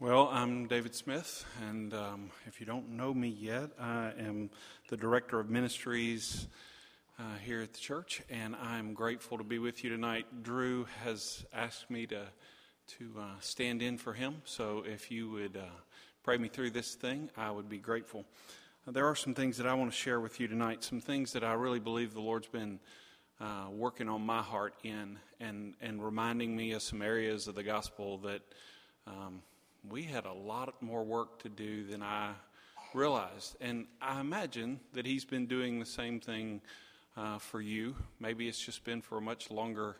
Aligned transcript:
Well, 0.00 0.28
I'm 0.32 0.66
David 0.66 0.92
Smith, 0.92 1.46
and 1.68 1.94
um, 1.94 2.30
if 2.46 2.58
you 2.58 2.66
don't 2.66 2.90
know 2.90 3.14
me 3.14 3.28
yet, 3.28 3.70
I 3.78 4.10
am 4.18 4.50
the 4.88 4.96
Director 4.96 5.38
of 5.38 5.48
Ministries 5.48 6.48
uh, 7.16 7.36
here 7.44 7.62
at 7.62 7.72
the 7.72 7.78
church, 7.78 8.20
and 8.28 8.56
I'm 8.56 8.92
grateful 8.92 9.38
to 9.38 9.44
be 9.44 9.60
with 9.60 9.84
you 9.84 9.90
tonight. 9.90 10.26
Drew 10.42 10.88
has 11.04 11.46
asked 11.54 11.92
me 11.92 12.06
to, 12.06 12.22
to 12.98 13.12
uh, 13.20 13.24
stand 13.38 13.82
in 13.82 13.96
for 13.96 14.12
him, 14.12 14.42
so 14.44 14.82
if 14.84 15.12
you 15.12 15.30
would 15.30 15.56
uh, 15.56 15.70
pray 16.24 16.38
me 16.38 16.48
through 16.48 16.70
this 16.70 16.96
thing, 16.96 17.30
I 17.36 17.52
would 17.52 17.68
be 17.68 17.78
grateful. 17.78 18.24
Uh, 18.88 18.90
there 18.90 19.06
are 19.06 19.14
some 19.14 19.32
things 19.32 19.56
that 19.58 19.66
I 19.68 19.74
want 19.74 19.92
to 19.92 19.96
share 19.96 20.18
with 20.18 20.40
you 20.40 20.48
tonight, 20.48 20.82
some 20.82 21.00
things 21.00 21.32
that 21.34 21.44
I 21.44 21.52
really 21.52 21.80
believe 21.80 22.14
the 22.14 22.20
Lord's 22.20 22.48
been 22.48 22.80
uh, 23.40 23.66
working 23.70 24.08
on 24.08 24.26
my 24.26 24.42
heart 24.42 24.74
in, 24.82 25.20
and, 25.38 25.74
and 25.80 26.04
reminding 26.04 26.56
me 26.56 26.72
of 26.72 26.82
some 26.82 27.00
areas 27.00 27.46
of 27.46 27.54
the 27.54 27.62
gospel 27.62 28.18
that. 28.18 28.42
Um, 29.06 29.42
we 29.88 30.02
had 30.02 30.24
a 30.24 30.32
lot 30.32 30.80
more 30.82 31.04
work 31.04 31.42
to 31.42 31.48
do 31.48 31.84
than 31.84 32.02
I 32.02 32.32
realized. 32.94 33.56
And 33.60 33.86
I 34.00 34.20
imagine 34.20 34.80
that 34.92 35.04
he's 35.04 35.24
been 35.24 35.46
doing 35.46 35.78
the 35.78 35.86
same 35.86 36.20
thing 36.20 36.60
uh, 37.16 37.38
for 37.38 37.60
you. 37.60 37.94
Maybe 38.20 38.48
it's 38.48 38.58
just 38.58 38.84
been 38.84 39.02
for 39.02 39.18
a 39.18 39.20
much 39.20 39.50
longer 39.50 39.96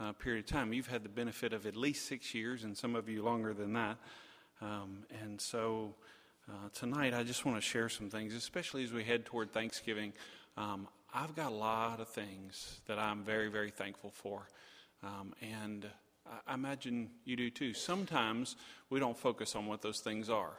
uh, 0.00 0.12
period 0.12 0.44
of 0.44 0.50
time. 0.50 0.72
You've 0.72 0.88
had 0.88 1.04
the 1.04 1.08
benefit 1.08 1.52
of 1.52 1.66
at 1.66 1.76
least 1.76 2.06
six 2.06 2.34
years, 2.34 2.64
and 2.64 2.76
some 2.76 2.96
of 2.96 3.08
you 3.08 3.22
longer 3.22 3.54
than 3.54 3.72
that. 3.74 3.96
Um, 4.60 5.04
and 5.22 5.40
so 5.40 5.94
uh, 6.48 6.68
tonight, 6.72 7.14
I 7.14 7.22
just 7.22 7.44
want 7.44 7.56
to 7.56 7.62
share 7.62 7.88
some 7.88 8.10
things, 8.10 8.34
especially 8.34 8.84
as 8.84 8.92
we 8.92 9.04
head 9.04 9.24
toward 9.24 9.52
Thanksgiving. 9.52 10.12
Um, 10.56 10.88
I've 11.12 11.34
got 11.34 11.52
a 11.52 11.54
lot 11.54 12.00
of 12.00 12.08
things 12.08 12.80
that 12.86 12.98
I'm 12.98 13.22
very, 13.22 13.48
very 13.48 13.70
thankful 13.70 14.10
for. 14.10 14.48
Um, 15.02 15.34
and 15.40 15.86
I 16.46 16.54
imagine 16.54 17.10
you 17.24 17.36
do 17.36 17.50
too. 17.50 17.74
Sometimes 17.74 18.56
we 18.90 18.98
don't 18.98 19.16
focus 19.16 19.54
on 19.54 19.66
what 19.66 19.82
those 19.82 20.00
things 20.00 20.30
are. 20.30 20.52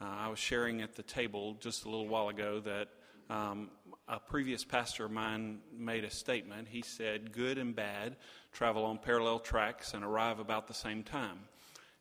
Uh, 0.00 0.04
I 0.04 0.28
was 0.28 0.38
sharing 0.38 0.80
at 0.80 0.94
the 0.94 1.02
table 1.02 1.56
just 1.60 1.84
a 1.84 1.90
little 1.90 2.06
while 2.06 2.28
ago 2.28 2.60
that 2.60 2.88
um, 3.30 3.70
a 4.06 4.20
previous 4.20 4.64
pastor 4.64 5.04
of 5.04 5.10
mine 5.10 5.58
made 5.76 6.04
a 6.04 6.10
statement. 6.10 6.68
He 6.68 6.82
said, 6.82 7.32
Good 7.32 7.58
and 7.58 7.74
bad 7.74 8.16
travel 8.52 8.84
on 8.84 8.98
parallel 8.98 9.40
tracks 9.40 9.92
and 9.92 10.04
arrive 10.04 10.38
about 10.38 10.68
the 10.68 10.74
same 10.74 11.02
time. 11.02 11.40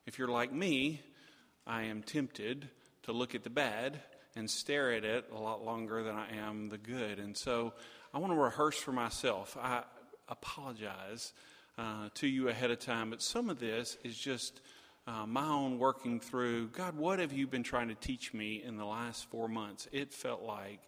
If 0.06 0.20
you're 0.20 0.28
like 0.28 0.54
me, 0.54 1.02
I 1.66 1.84
am 1.84 2.04
tempted 2.04 2.70
to 3.04 3.12
look 3.12 3.36
at 3.36 3.44
the 3.44 3.50
bad 3.50 4.00
and 4.36 4.50
stare 4.50 4.94
at 4.94 5.04
it 5.04 5.26
a 5.34 5.40
lot 5.40 5.66
longer 5.66 6.04
than 6.04 6.16
I 6.16 6.38
am 6.38 6.70
the 6.70 6.78
good. 6.78 7.20
And 7.20 7.36
so 7.36 7.73
I 8.14 8.20
want 8.20 8.32
to 8.32 8.40
rehearse 8.40 8.78
for 8.78 8.92
myself. 8.92 9.58
I 9.60 9.84
apologize 10.30 11.34
uh, 11.78 12.09
to 12.16 12.28
you 12.28 12.50
ahead 12.50 12.72
of 12.72 12.80
time, 12.80 13.09
but 13.09 13.22
some 13.22 13.50
of 13.50 13.59
this 13.59 13.97
is 14.03 14.17
just 14.17 14.61
uh, 15.08 15.25
my 15.25 15.47
own 15.47 15.80
working 15.80 16.20
through 16.20 16.67
God, 16.67 16.97
what 16.97 17.20
have 17.20 17.31
you 17.31 17.47
been 17.47 17.64
trying 17.64 17.88
to 17.88 17.95
teach 17.95 18.33
me 18.33 18.61
in 18.64 18.78
the 18.78 18.86
last 18.86 19.30
four 19.30 19.47
months? 19.47 19.88
It 19.92 20.14
felt 20.14 20.42
like 20.42 20.81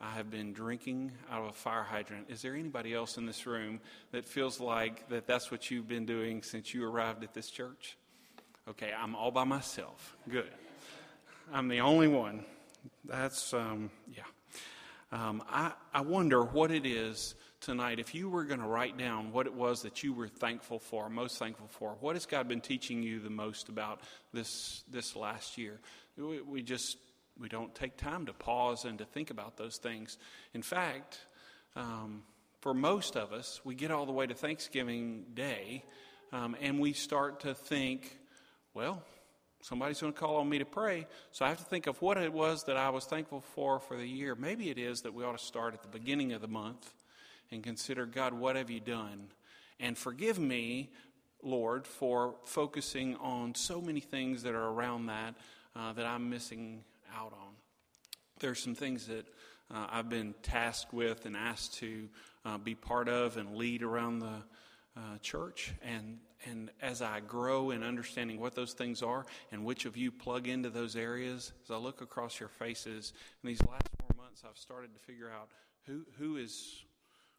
I 0.00 0.10
have 0.10 0.30
been 0.30 0.52
drinking 0.52 1.12
out 1.30 1.42
of 1.42 1.48
a 1.48 1.52
fire 1.52 1.82
hydrant. 1.82 2.26
Is 2.28 2.42
there 2.42 2.54
anybody 2.54 2.94
else 2.94 3.16
in 3.16 3.26
this 3.26 3.46
room 3.46 3.80
that 4.12 4.28
feels 4.28 4.60
like 4.60 5.08
that 5.08 5.26
that's 5.26 5.50
what 5.50 5.70
you've 5.70 5.88
been 5.88 6.06
doing 6.06 6.42
since 6.42 6.74
you 6.74 6.86
arrived 6.86 7.24
at 7.24 7.34
this 7.34 7.50
church? 7.50 7.96
Okay, 8.68 8.92
I'm 8.96 9.16
all 9.16 9.30
by 9.30 9.44
myself. 9.44 10.16
Good. 10.28 10.50
I'm 11.52 11.68
the 11.68 11.80
only 11.80 12.08
one. 12.08 12.44
That's, 13.04 13.54
um, 13.54 13.90
yeah. 14.14 14.22
Um, 15.12 15.42
I, 15.48 15.72
I 15.94 16.02
wonder 16.02 16.42
what 16.42 16.70
it 16.70 16.84
is 16.84 17.34
tonight, 17.60 17.98
if 17.98 18.14
you 18.14 18.28
were 18.28 18.44
going 18.44 18.60
to 18.60 18.66
write 18.66 18.96
down 18.96 19.32
what 19.32 19.46
it 19.46 19.54
was 19.54 19.82
that 19.82 20.02
you 20.02 20.12
were 20.12 20.28
thankful 20.28 20.78
for, 20.78 21.08
most 21.08 21.38
thankful 21.38 21.68
for, 21.68 21.96
what 22.00 22.16
has 22.16 22.26
God 22.26 22.48
been 22.48 22.60
teaching 22.60 23.02
you 23.02 23.20
the 23.20 23.30
most 23.30 23.68
about 23.68 24.00
this 24.32 24.82
this 24.90 25.16
last 25.16 25.58
year? 25.58 25.80
We, 26.16 26.40
we 26.40 26.62
just 26.62 26.96
we 27.38 27.48
don't 27.48 27.74
take 27.74 27.96
time 27.96 28.26
to 28.26 28.32
pause 28.32 28.84
and 28.84 28.98
to 28.98 29.04
think 29.04 29.30
about 29.30 29.56
those 29.56 29.76
things. 29.76 30.18
In 30.54 30.62
fact, 30.62 31.20
um, 31.74 32.22
for 32.60 32.72
most 32.72 33.16
of 33.16 33.32
us, 33.32 33.60
we 33.64 33.74
get 33.74 33.90
all 33.90 34.06
the 34.06 34.12
way 34.12 34.26
to 34.26 34.34
Thanksgiving 34.34 35.24
Day, 35.34 35.84
um, 36.32 36.56
and 36.60 36.80
we 36.80 36.92
start 36.92 37.40
to 37.40 37.54
think, 37.54 38.18
well, 38.74 39.02
somebody's 39.60 40.00
going 40.00 40.12
to 40.12 40.18
call 40.18 40.36
on 40.36 40.48
me 40.48 40.58
to 40.58 40.64
pray, 40.64 41.06
so 41.32 41.44
I 41.44 41.48
have 41.48 41.58
to 41.58 41.64
think 41.64 41.86
of 41.86 42.00
what 42.00 42.16
it 42.16 42.32
was 42.32 42.64
that 42.64 42.76
I 42.76 42.90
was 42.90 43.04
thankful 43.04 43.42
for 43.54 43.78
for 43.80 43.96
the 43.96 44.06
year. 44.06 44.34
Maybe 44.34 44.70
it 44.70 44.78
is 44.78 45.00
that 45.00 45.12
we 45.12 45.24
ought 45.24 45.38
to 45.38 45.44
start 45.44 45.74
at 45.74 45.82
the 45.82 45.88
beginning 45.88 46.32
of 46.32 46.40
the 46.40 46.48
month 46.48 46.92
and 47.50 47.62
consider, 47.62 48.06
God, 48.06 48.34
what 48.34 48.56
have 48.56 48.70
you 48.70 48.80
done? 48.80 49.28
And 49.78 49.96
forgive 49.96 50.38
me, 50.38 50.90
Lord, 51.42 51.86
for 51.86 52.34
focusing 52.44 53.16
on 53.16 53.54
so 53.54 53.80
many 53.80 54.00
things 54.00 54.42
that 54.42 54.54
are 54.54 54.68
around 54.68 55.06
that 55.06 55.34
uh, 55.76 55.92
that 55.92 56.06
I'm 56.06 56.30
missing 56.30 56.82
out 57.14 57.32
on. 57.32 57.54
There 58.40 58.50
are 58.50 58.56
some 58.56 58.74
things 58.74 59.06
that 59.06 59.26
uh, 59.70 59.86
I've 59.90 60.08
been 60.08 60.34
tasked 60.42 60.92
with 60.92 61.26
and 61.26 61.36
asked 61.36 61.74
to 61.74 62.08
uh, 62.44 62.58
be 62.58 62.74
part 62.74 63.08
of 63.08 63.36
and 63.36 63.56
lead 63.56 63.82
around 63.82 64.20
the 64.20 64.42
uh, 64.96 65.18
church. 65.20 65.72
And, 65.82 66.18
and 66.48 66.70
as 66.80 67.02
I 67.02 67.20
grow 67.20 67.70
in 67.70 67.82
understanding 67.82 68.40
what 68.40 68.54
those 68.54 68.72
things 68.72 69.02
are 69.02 69.26
and 69.52 69.64
which 69.64 69.84
of 69.84 69.96
you 69.96 70.10
plug 70.10 70.48
into 70.48 70.70
those 70.70 70.96
areas, 70.96 71.52
as 71.64 71.70
I 71.70 71.76
look 71.76 72.00
across 72.00 72.40
your 72.40 72.48
faces 72.48 73.12
in 73.42 73.48
these 73.48 73.62
last 73.62 73.88
four 73.98 74.16
months, 74.16 74.42
I've 74.48 74.58
started 74.58 74.94
to 74.94 75.00
figure 75.00 75.30
out 75.30 75.48
who, 75.86 76.04
who 76.18 76.36
is 76.36 76.84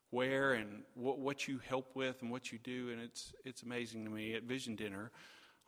where 0.09 0.53
and 0.53 0.83
what, 0.95 1.19
what 1.19 1.47
you 1.47 1.59
help 1.67 1.95
with 1.95 2.21
and 2.21 2.31
what 2.31 2.51
you 2.51 2.59
do. 2.59 2.89
And 2.91 3.01
it's, 3.01 3.33
it's 3.45 3.63
amazing 3.63 4.05
to 4.05 4.11
me. 4.11 4.35
At 4.35 4.43
Vision 4.43 4.75
Dinner, 4.75 5.11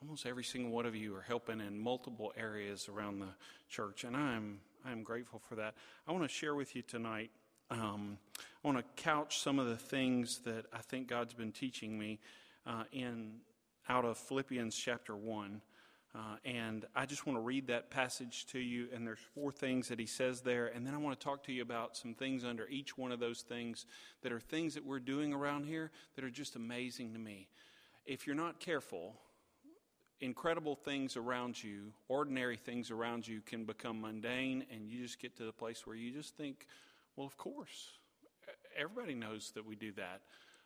almost 0.02 0.26
every 0.26 0.44
single 0.44 0.72
one 0.72 0.86
of 0.86 0.96
you 0.96 1.16
are 1.16 1.22
helping 1.22 1.60
in 1.60 1.78
multiple 1.78 2.32
areas 2.38 2.88
around 2.88 3.20
the 3.20 3.34
church. 3.70 4.04
And 4.04 4.16
I'm, 4.16 4.60
I'm 4.86 5.04
grateful 5.04 5.40
for 5.40 5.56
that. 5.56 5.76
I 6.08 6.12
want 6.12 6.24
to 6.24 6.30
share 6.30 6.56
with 6.56 6.76
you 6.76 6.82
tonight. 6.82 7.32
Um, 7.72 8.18
I 8.64 8.68
want 8.68 8.78
to 8.78 9.04
couch 9.04 9.40
some 9.40 9.60
of 9.60 9.68
the 9.68 9.78
things 9.78 10.40
that 10.40 10.66
I 10.74 10.80
think 10.80 11.08
God's 11.08 11.34
been 11.34 11.52
teaching 11.52 12.00
me 12.00 12.20
uh, 12.66 12.84
in 12.92 13.42
out 13.88 14.06
of 14.06 14.18
Philippians 14.18 14.76
chapter 14.76 15.16
1. 15.16 15.62
Uh, 16.16 16.38
and 16.44 16.86
I 16.96 17.06
just 17.06 17.28
want 17.28 17.38
to 17.38 17.42
read 17.42 17.68
that 17.68 17.92
passage 17.92 18.48
to 18.48 18.60
you. 18.60 18.88
And 18.94 19.06
there's 19.06 19.20
four 19.36 19.52
things 19.52 19.90
that 19.90 20.00
he 20.00 20.08
says 20.08 20.42
there. 20.42 20.68
And 20.68 20.86
then 20.86 20.96
I 20.96 20.98
want 20.98 21.20
to 21.20 21.24
talk 21.24 21.44
to 21.44 21.54
you 21.54 21.62
about 21.62 21.96
some 21.96 22.16
things 22.16 22.44
under 22.44 22.68
each 22.68 22.98
one 22.98 23.12
of 23.12 23.20
those 23.20 23.42
things 23.42 23.86
that 24.24 24.32
are 24.32 24.40
things 24.40 24.74
that 24.74 24.86
we're 24.86 25.00
doing 25.00 25.34
around 25.34 25.66
here 25.66 25.92
that 26.16 26.26
are 26.26 26.32
just 26.32 26.56
amazing 26.56 27.14
to 27.14 27.20
me. 27.20 27.48
If 28.08 28.26
you're 28.26 28.36
not 28.36 28.60
careful, 28.60 29.14
incredible 30.20 30.76
things 30.76 31.16
around 31.16 31.64
you, 31.64 31.94
ordinary 32.08 32.58
things 32.58 32.90
around 32.90 33.28
you, 33.28 33.42
can 33.42 33.66
become 33.66 34.02
mundane. 34.02 34.66
And 34.72 34.90
you 34.90 35.04
just 35.04 35.20
get 35.20 35.38
to 35.38 35.44
the 35.44 35.54
place 35.54 35.86
where 35.86 35.96
you 35.96 36.12
just 36.12 36.36
think, 36.36 36.66
well, 37.16 37.28
of 37.28 37.38
course. 37.38 37.92
Everybody 38.76 39.14
knows 39.14 39.52
that 39.56 39.66
we 39.66 39.76
do 39.76 39.92
that. 39.94 40.22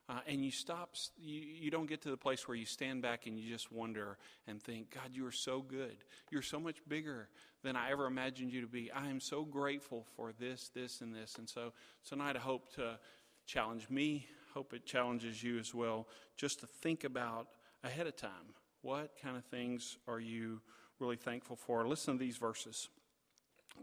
Uh, 0.09 0.19
and 0.28 0.44
you 0.44 0.52
stop, 0.52 0.96
you, 1.18 1.40
you 1.40 1.72
don't 1.72 1.86
get 1.86 2.02
to 2.02 2.09
the 2.09 2.18
place 2.18 2.46
where 2.47 2.58
you 2.58 2.66
stand 2.66 3.02
back 3.02 3.25
and 3.25 3.40
you 3.40 3.50
just 3.50 3.72
wonder 3.72 4.18
and 4.47 4.62
think, 4.62 4.94
God, 4.94 5.12
you 5.14 5.25
are 5.25 5.31
so 5.31 5.62
good. 5.62 5.96
You're 6.30 6.41
so 6.41 6.59
much 6.59 6.78
bigger 6.88 7.30
than 7.64 7.78
I 7.78 7.91
ever 7.91 8.06
imagined 8.06 8.52
you 8.52 8.62
to 8.62 8.68
be. 8.68 8.91
I 8.91 9.08
am 9.08 9.22
so 9.22 9.46
grateful 9.46 10.06
for 10.18 10.34
this, 10.38 10.69
this, 10.74 11.00
and 11.00 11.16
this. 11.16 11.36
And 11.38 11.47
so 11.47 11.72
tonight 12.08 12.36
I 12.36 12.40
hope 12.40 12.74
to 12.75 13.00
challenge 13.46 13.90
me, 13.90 14.28
hope 14.53 14.74
it 14.74 14.86
challenges 14.86 15.41
you 15.41 15.58
as 15.58 15.74
well, 15.74 16.08
just 16.35 16.59
to 16.59 16.68
think 16.68 17.06
about 17.06 17.47
ahead 17.84 18.08
of 18.08 18.18
time 18.18 18.56
what 18.81 19.12
kind 19.22 19.38
of 19.38 19.46
things 19.46 19.97
are 20.08 20.20
you 20.20 20.62
really 21.00 21.16
thankful 21.16 21.56
for. 21.56 21.88
Listen 21.88 22.16
to 22.16 22.20
these 22.20 22.38
verses 22.38 22.90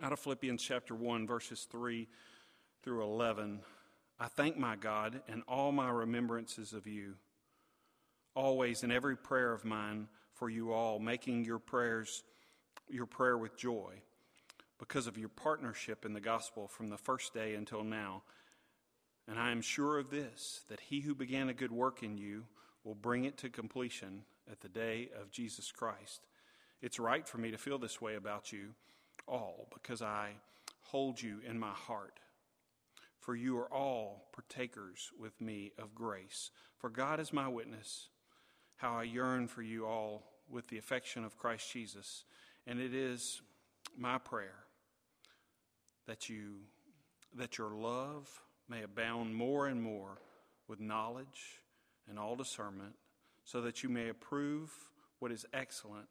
out 0.02 0.12
of 0.12 0.18
Philippians 0.18 0.62
chapter 0.62 0.94
1, 0.94 1.26
verses 1.26 1.66
3 1.70 2.06
through 2.82 3.02
11. 3.02 3.60
I 4.22 4.28
thank 4.28 4.58
my 4.58 4.76
God 4.76 5.22
in 5.28 5.40
all 5.48 5.72
my 5.72 5.88
remembrances 5.88 6.74
of 6.74 6.86
you, 6.86 7.14
always 8.34 8.82
in 8.82 8.92
every 8.92 9.16
prayer 9.16 9.54
of 9.54 9.64
mine 9.64 10.08
for 10.34 10.50
you 10.50 10.72
all, 10.72 10.98
making 10.98 11.46
your 11.46 11.58
prayers 11.58 12.22
your 12.90 13.06
prayer 13.06 13.38
with 13.38 13.56
joy 13.56 13.94
because 14.78 15.06
of 15.06 15.16
your 15.16 15.28
partnership 15.28 16.04
in 16.04 16.12
the 16.12 16.20
gospel 16.20 16.68
from 16.68 16.90
the 16.90 16.98
first 16.98 17.32
day 17.32 17.54
until 17.54 17.84
now. 17.84 18.22
And 19.28 19.38
I 19.38 19.52
am 19.52 19.62
sure 19.62 19.98
of 19.98 20.10
this 20.10 20.62
that 20.68 20.80
he 20.80 21.00
who 21.00 21.14
began 21.14 21.48
a 21.48 21.54
good 21.54 21.72
work 21.72 22.02
in 22.02 22.18
you 22.18 22.44
will 22.84 22.96
bring 22.96 23.24
it 23.24 23.38
to 23.38 23.48
completion 23.48 24.22
at 24.50 24.60
the 24.60 24.68
day 24.68 25.08
of 25.18 25.30
Jesus 25.30 25.70
Christ. 25.70 26.26
It's 26.82 26.98
right 26.98 27.26
for 27.26 27.38
me 27.38 27.52
to 27.52 27.58
feel 27.58 27.78
this 27.78 28.00
way 28.00 28.16
about 28.16 28.52
you 28.52 28.74
all 29.26 29.68
because 29.72 30.02
I 30.02 30.30
hold 30.82 31.22
you 31.22 31.40
in 31.48 31.58
my 31.58 31.72
heart 31.72 32.18
for 33.20 33.36
you 33.36 33.56
are 33.58 33.72
all 33.72 34.24
partakers 34.32 35.10
with 35.18 35.40
me 35.40 35.72
of 35.78 35.94
grace. 35.94 36.50
For 36.78 36.90
God 36.90 37.20
is 37.20 37.32
my 37.32 37.46
witness, 37.46 38.08
how 38.76 38.96
I 38.96 39.04
yearn 39.04 39.46
for 39.46 39.62
you 39.62 39.86
all 39.86 40.24
with 40.48 40.68
the 40.68 40.78
affection 40.78 41.24
of 41.24 41.38
Christ 41.38 41.70
Jesus. 41.72 42.24
And 42.66 42.80
it 42.80 42.94
is 42.94 43.42
my 43.96 44.18
prayer 44.18 44.64
that 46.06 46.28
you 46.28 46.56
that 47.36 47.58
your 47.58 47.70
love 47.70 48.42
may 48.68 48.82
abound 48.82 49.36
more 49.36 49.68
and 49.68 49.80
more 49.80 50.18
with 50.66 50.80
knowledge 50.80 51.60
and 52.08 52.18
all 52.18 52.34
discernment, 52.34 52.94
so 53.44 53.60
that 53.60 53.82
you 53.82 53.88
may 53.88 54.08
approve 54.08 54.72
what 55.20 55.30
is 55.30 55.46
excellent, 55.52 56.08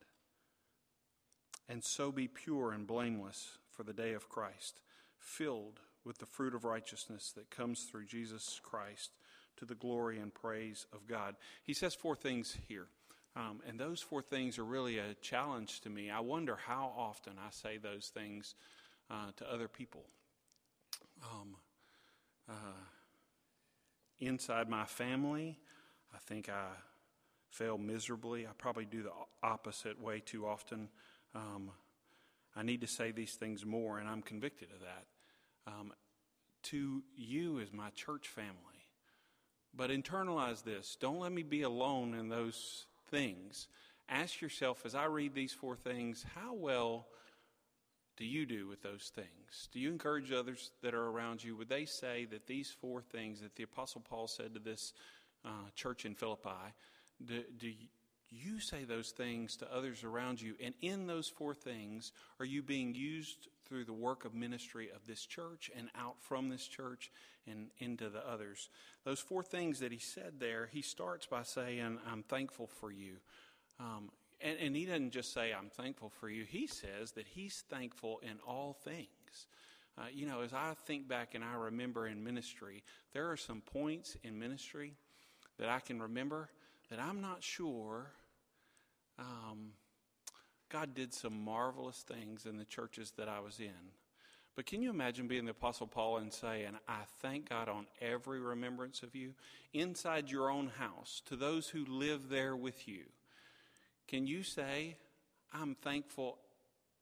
and 1.68 1.84
so 1.84 2.12
be 2.12 2.28
pure 2.28 2.72
and 2.72 2.88
blameless 2.88 3.58
for 3.70 3.84
the 3.84 3.94
day 3.94 4.14
of 4.14 4.30
Christ, 4.30 4.80
filled 5.18 5.82
with 6.06 6.18
the 6.18 6.26
fruit 6.26 6.56
of 6.56 6.64
righteousness 6.64 7.32
that 7.36 7.50
comes 7.50 7.84
through 7.84 8.06
Jesus 8.06 8.60
Christ 8.64 9.12
to 9.58 9.66
the 9.66 9.76
glory 9.76 10.20
and 10.20 10.34
praise 10.34 10.86
of 10.94 11.08
God. 11.08 11.36
He 11.64 11.74
says 11.74 11.94
four 11.94 12.16
things 12.16 12.58
here. 12.68 12.88
Um, 13.36 13.62
and 13.68 13.80
those 13.80 14.02
four 14.02 14.22
things 14.22 14.58
are 14.58 14.66
really 14.66 14.98
a 14.98 15.14
challenge 15.22 15.82
to 15.82 15.90
me. 15.90 16.10
I 16.10 16.20
wonder 16.20 16.56
how 16.56 16.92
often 16.98 17.34
I 17.38 17.52
say 17.52 17.78
those 17.78 18.12
things 18.14 18.56
uh, 19.10 19.32
to 19.38 19.52
other 19.52 19.68
people. 19.68 20.04
Um, 21.24 21.56
uh, 22.50 22.84
inside 24.20 24.70
my 24.70 24.86
family, 24.86 25.60
I 26.14 26.18
think 26.18 26.50
I 26.50 26.68
fail 27.52 27.78
miserably. 27.78 28.48
I 28.48 28.52
probably 28.58 28.86
do 28.86 29.04
the 29.04 29.12
opposite 29.44 30.02
way 30.02 30.22
too 30.22 30.48
often. 30.48 30.90
Um, 31.36 31.72
I 32.56 32.64
need 32.64 32.82
to 32.82 32.88
say 32.88 33.12
these 33.12 33.34
things 33.36 33.66
more, 33.66 34.00
and 34.00 34.10
I'm 34.10 34.22
convicted 34.22 34.70
of 34.74 34.82
that. 34.82 35.06
Um, 35.68 35.94
to 36.64 37.04
you 37.16 37.60
as 37.60 37.72
my 37.72 37.90
church 37.92 38.28
family. 38.28 38.54
But 39.74 39.92
internalize 39.92 40.64
this. 40.64 40.98
Don't 41.00 41.20
let 41.20 41.32
me 41.32 41.44
be 41.44 41.62
alone 41.62 42.14
in 42.14 42.30
those 42.30 42.86
things. 43.10 43.68
Ask 44.08 44.42
yourself 44.42 44.86
as 44.86 44.96
I 44.96 45.06
read 45.06 45.34
these 45.34 45.54
four 45.54 45.76
things, 45.76 46.26
how 46.36 46.54
well 46.54 47.08
do 48.18 48.26
you 48.26 48.46
do 48.46 48.68
with 48.68 48.82
those 48.82 49.12
things? 49.16 49.70
Do 49.72 49.80
you 49.80 49.92
encourage 49.92 50.32
others 50.32 50.72
that 50.82 50.94
are 50.94 51.08
around 51.08 51.44
you? 51.44 51.56
Would 51.56 51.70
they 51.70 51.86
say 51.86 52.26
that 52.32 52.48
these 52.48 52.76
four 52.82 53.02
things 53.02 53.42
that 53.42 53.56
the 53.56 53.64
Apostle 53.64 54.02
Paul 54.02 54.28
said 54.28 54.56
to 54.56 54.60
this 54.60 54.94
uh, 55.46 55.70
church 55.76 56.06
in 56.06 56.16
Philippi, 56.16 56.74
do, 57.24 57.44
do 57.58 57.72
you 58.32 58.60
say 58.60 58.84
those 58.84 59.12
things 59.12 59.56
to 59.58 59.74
others 59.74 60.04
around 60.04 60.42
you? 60.42 60.56
And 60.62 60.74
in 60.82 61.08
those 61.08 61.30
four 61.30 61.54
things, 61.54 62.12
are 62.40 62.46
you 62.46 62.64
being 62.64 62.96
used 62.96 63.48
through 63.70 63.86
the 63.86 63.94
work 63.94 64.26
of 64.26 64.34
ministry 64.34 64.90
of 64.94 65.06
this 65.08 65.26
church 65.26 65.72
and 65.78 65.88
out 65.96 66.16
from 66.20 66.50
this 66.50 66.68
church 66.68 67.12
and 67.48 67.68
into 67.78 68.10
the 68.10 68.28
others? 68.28 68.70
Those 69.06 69.20
four 69.20 69.44
things 69.44 69.80
that 69.80 69.92
he 69.92 70.00
said 70.00 70.34
there, 70.40 70.68
he 70.72 70.82
starts 70.82 71.28
by 71.28 71.44
saying, 71.44 72.00
I'm 72.12 72.24
thankful 72.24 72.68
for 72.68 72.92
you. 72.92 73.18
Um, 73.80 74.10
and, 74.42 74.58
and 74.60 74.76
he 74.76 74.86
doesn't 74.86 75.12
just 75.12 75.34
say, 75.34 75.54
I'm 75.54 75.70
thankful 75.70 76.10
for 76.10 76.30
you. 76.30 76.44
He 76.44 76.68
says 76.68 77.12
that 77.12 77.28
he's 77.28 77.64
thankful 77.70 78.20
in 78.24 78.40
all 78.46 78.74
things. 78.84 79.08
Uh, 79.98 80.06
you 80.14 80.26
know, 80.26 80.42
as 80.42 80.54
I 80.54 80.74
think 80.86 81.08
back 81.08 81.36
and 81.36 81.44
I 81.44 81.56
remember 81.56 82.08
in 82.08 82.24
ministry, 82.24 82.84
there 83.14 83.30
are 83.30 83.38
some 83.38 83.62
points 83.62 84.18
in 84.24 84.40
ministry 84.40 84.94
that 85.58 85.70
I 85.70 85.80
can 85.80 86.02
remember 86.02 86.50
that 86.90 87.00
I'm 87.00 87.22
not 87.22 87.44
sure 87.44 88.12
um, 89.18 89.74
God 90.70 90.94
did 90.94 91.14
some 91.14 91.44
marvelous 91.44 92.04
things 92.08 92.46
in 92.46 92.58
the 92.58 92.66
churches 92.66 93.12
that 93.18 93.28
I 93.28 93.40
was 93.40 93.60
in. 93.60 93.92
But 94.56 94.66
can 94.66 94.82
you 94.82 94.90
imagine 94.90 95.28
being 95.28 95.46
the 95.46 95.52
Apostle 95.52 95.88
Paul 95.88 96.18
and 96.18 96.34
saying, 96.34 96.72
I 96.88 97.02
thank 97.22 97.50
God 97.50 97.70
on 97.70 97.88
every 98.02 98.40
remembrance 98.40 99.04
of 99.04 99.16
you 99.16 99.34
inside 99.74 100.30
your 100.30 100.50
own 100.50 100.72
house 100.78 101.22
to 101.28 101.36
those 101.36 101.70
who 101.70 101.86
live 101.86 102.30
there 102.30 102.56
with 102.56 102.88
you? 102.88 103.06
Can 104.08 104.28
you 104.28 104.44
say, 104.44 104.98
I'm 105.54 105.76
thankful 105.76 106.40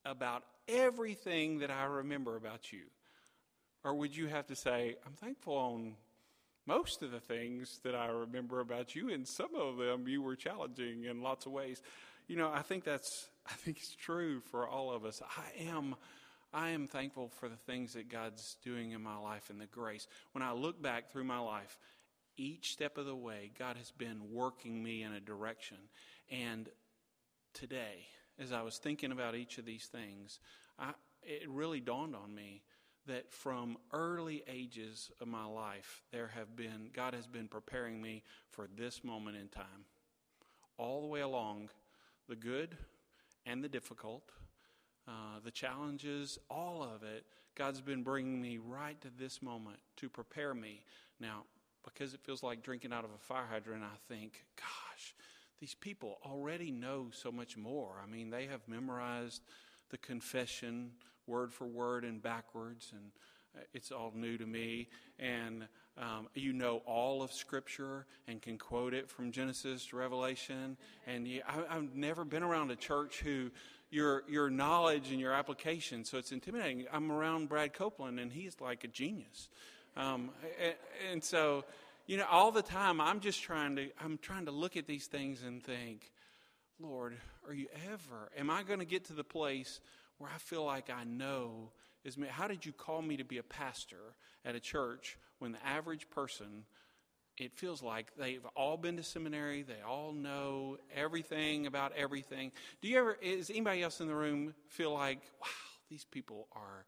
about 0.04 0.44
everything 0.68 1.58
that 1.58 1.70
I 1.70 1.84
remember 1.84 2.36
about 2.36 2.72
you? 2.72 2.84
Or 3.82 3.94
would 3.94 4.16
you 4.16 4.26
have 4.26 4.46
to 4.48 4.56
say, 4.56 4.96
I'm 5.06 5.14
thankful 5.14 5.56
on 5.56 5.94
most 6.66 7.02
of 7.02 7.10
the 7.10 7.20
things 7.20 7.80
that 7.82 7.94
I 7.94 8.06
remember 8.06 8.60
about 8.60 8.94
you, 8.94 9.08
and 9.08 9.26
some 9.26 9.54
of 9.54 9.78
them 9.78 10.06
you 10.06 10.20
were 10.20 10.36
challenging 10.36 11.04
in 11.04 11.22
lots 11.22 11.46
of 11.46 11.52
ways. 11.52 11.80
You 12.26 12.36
know, 12.36 12.52
I 12.52 12.60
think 12.60 12.84
that's 12.84 13.26
I 13.48 13.54
think 13.54 13.78
it's 13.78 13.94
true 13.94 14.40
for 14.40 14.68
all 14.68 14.92
of 14.92 15.04
us. 15.04 15.22
I 15.36 15.64
am 15.70 15.96
I 16.52 16.70
am 16.70 16.86
thankful 16.86 17.28
for 17.28 17.48
the 17.48 17.56
things 17.56 17.92
that 17.92 18.08
God's 18.08 18.56
doing 18.64 18.92
in 18.92 19.02
my 19.02 19.18
life 19.18 19.50
and 19.50 19.60
the 19.60 19.66
grace. 19.66 20.06
When 20.32 20.42
I 20.42 20.52
look 20.52 20.80
back 20.80 21.10
through 21.10 21.24
my 21.24 21.38
life, 21.38 21.78
each 22.38 22.72
step 22.72 22.96
of 22.96 23.04
the 23.04 23.14
way, 23.14 23.50
God 23.58 23.76
has 23.76 23.90
been 23.90 24.32
working 24.32 24.82
me 24.82 25.02
in 25.02 25.12
a 25.12 25.20
direction. 25.20 25.76
And 26.30 26.70
today, 27.52 28.06
as 28.38 28.50
I 28.52 28.62
was 28.62 28.78
thinking 28.78 29.12
about 29.12 29.34
each 29.34 29.58
of 29.58 29.66
these 29.66 29.86
things, 29.86 30.40
I, 30.78 30.92
it 31.22 31.48
really 31.50 31.80
dawned 31.80 32.16
on 32.16 32.34
me 32.34 32.62
that 33.06 33.30
from 33.30 33.76
early 33.92 34.42
ages 34.48 35.10
of 35.20 35.28
my 35.28 35.44
life, 35.44 36.02
there 36.12 36.28
have 36.28 36.56
been, 36.56 36.90
God 36.94 37.14
has 37.14 37.26
been 37.26 37.48
preparing 37.48 38.00
me 38.00 38.22
for 38.50 38.68
this 38.74 39.04
moment 39.04 39.36
in 39.36 39.48
time. 39.48 39.84
All 40.78 41.02
the 41.02 41.08
way 41.08 41.20
along, 41.20 41.70
the 42.28 42.36
good 42.36 42.76
and 43.48 43.64
the 43.64 43.68
difficult, 43.68 44.30
uh, 45.06 45.40
the 45.44 45.50
challenges, 45.50 46.38
all 46.50 46.82
of 46.82 47.02
it, 47.02 47.24
God's 47.54 47.80
been 47.80 48.02
bringing 48.02 48.40
me 48.40 48.58
right 48.58 49.00
to 49.00 49.08
this 49.18 49.42
moment 49.42 49.78
to 49.96 50.08
prepare 50.08 50.54
me. 50.54 50.84
Now, 51.18 51.44
because 51.82 52.14
it 52.14 52.20
feels 52.22 52.42
like 52.42 52.62
drinking 52.62 52.92
out 52.92 53.04
of 53.04 53.10
a 53.10 53.18
fire 53.18 53.46
hydrant, 53.50 53.82
I 53.82 54.12
think, 54.12 54.44
gosh, 54.56 55.14
these 55.60 55.74
people 55.74 56.18
already 56.24 56.70
know 56.70 57.08
so 57.10 57.32
much 57.32 57.56
more. 57.56 57.94
I 58.02 58.08
mean, 58.08 58.30
they 58.30 58.46
have 58.46 58.60
memorized 58.68 59.42
the 59.90 59.98
confession 59.98 60.92
word 61.26 61.52
for 61.52 61.66
word 61.66 62.04
and 62.04 62.22
backwards, 62.22 62.92
and 62.92 63.10
it's 63.74 63.90
all 63.90 64.12
new 64.14 64.38
to 64.38 64.46
me. 64.46 64.88
And 65.18 65.66
um, 65.96 66.28
you 66.34 66.52
know 66.52 66.82
all 66.86 67.22
of 67.22 67.32
Scripture 67.32 68.06
and 68.26 68.40
can 68.40 68.56
quote 68.56 68.94
it 68.94 69.10
from 69.10 69.32
Genesis 69.32 69.86
to 69.86 69.96
Revelation. 69.96 70.76
And 71.06 71.26
you, 71.26 71.42
I, 71.46 71.76
I've 71.76 71.94
never 71.94 72.24
been 72.24 72.42
around 72.42 72.70
a 72.70 72.76
church 72.76 73.20
who 73.20 73.50
your 73.90 74.22
your 74.28 74.50
knowledge 74.50 75.10
and 75.10 75.20
your 75.20 75.32
application. 75.32 76.04
So 76.04 76.18
it's 76.18 76.32
intimidating. 76.32 76.86
I'm 76.92 77.10
around 77.10 77.48
Brad 77.48 77.72
Copeland, 77.72 78.20
and 78.20 78.32
he's 78.32 78.60
like 78.60 78.84
a 78.84 78.88
genius. 78.88 79.48
Um, 79.96 80.30
and, 80.62 80.74
and 81.12 81.24
so 81.24 81.64
you 82.06 82.16
know, 82.16 82.26
all 82.30 82.50
the 82.50 82.62
time 82.62 83.00
I'm 83.00 83.20
just 83.20 83.42
trying 83.42 83.76
to 83.76 83.88
I'm 84.02 84.18
trying 84.18 84.46
to 84.46 84.50
look 84.50 84.76
at 84.76 84.86
these 84.86 85.06
things 85.06 85.42
and 85.42 85.62
think, 85.62 86.10
Lord, 86.80 87.16
are 87.46 87.54
you 87.54 87.66
ever 87.92 88.30
am 88.36 88.50
I 88.50 88.62
going 88.62 88.80
to 88.80 88.86
get 88.86 89.04
to 89.06 89.12
the 89.12 89.24
place 89.24 89.80
where 90.18 90.30
I 90.34 90.38
feel 90.38 90.64
like 90.64 90.90
I 90.90 91.04
know 91.04 91.70
is? 92.04 92.16
How 92.30 92.48
did 92.48 92.64
you 92.64 92.72
call 92.72 93.02
me 93.02 93.16
to 93.16 93.24
be 93.24 93.38
a 93.38 93.42
pastor 93.42 94.14
at 94.44 94.54
a 94.54 94.60
church 94.60 95.18
when 95.38 95.52
the 95.52 95.66
average 95.66 96.08
person 96.10 96.64
it 97.38 97.52
feels 97.56 97.82
like 97.82 98.10
they've 98.18 98.44
all 98.56 98.76
been 98.76 98.96
to 98.96 99.02
seminary, 99.02 99.62
they 99.62 99.80
all 99.86 100.12
know 100.12 100.76
everything 100.94 101.66
about 101.66 101.92
everything. 101.96 102.52
Do 102.82 102.88
you 102.88 102.98
ever 102.98 103.16
is 103.22 103.50
anybody 103.50 103.82
else 103.82 104.00
in 104.00 104.08
the 104.08 104.14
room 104.14 104.54
feel 104.68 104.92
like, 104.92 105.20
wow, 105.40 105.46
these 105.88 106.04
people 106.04 106.48
are 106.52 106.84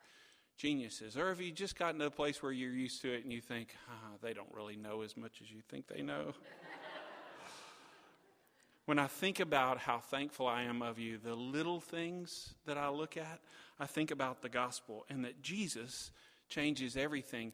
geniuses? 0.57 1.17
Or 1.17 1.29
have 1.29 1.41
you 1.41 1.53
just 1.53 1.79
gotten 1.79 2.01
to 2.01 2.07
a 2.07 2.11
place 2.11 2.43
where 2.43 2.53
you're 2.53 2.73
used 2.73 3.01
to 3.03 3.13
it 3.13 3.23
and 3.23 3.33
you 3.33 3.41
think, 3.41 3.75
ah, 3.89 4.17
they 4.23 4.33
don't 4.33 4.53
really 4.53 4.77
know 4.77 5.03
as 5.03 5.17
much 5.17 5.41
as 5.41 5.51
you 5.51 5.61
think 5.69 5.87
they 5.87 6.03
know? 6.03 6.33
when 8.87 8.99
I 8.99 9.07
think 9.07 9.41
about 9.41 9.79
how 9.79 9.99
thankful 9.99 10.47
I 10.47 10.63
am 10.63 10.83
of 10.83 10.99
you, 10.99 11.19
the 11.19 11.35
little 11.35 11.81
things 11.81 12.55
that 12.67 12.77
I 12.77 12.89
look 12.89 13.17
at, 13.17 13.41
I 13.81 13.87
think 13.87 14.11
about 14.11 14.43
the 14.43 14.49
gospel 14.49 15.07
and 15.09 15.25
that 15.25 15.43
Jesus 15.43 16.11
changes 16.49 16.97
everything. 16.97 17.53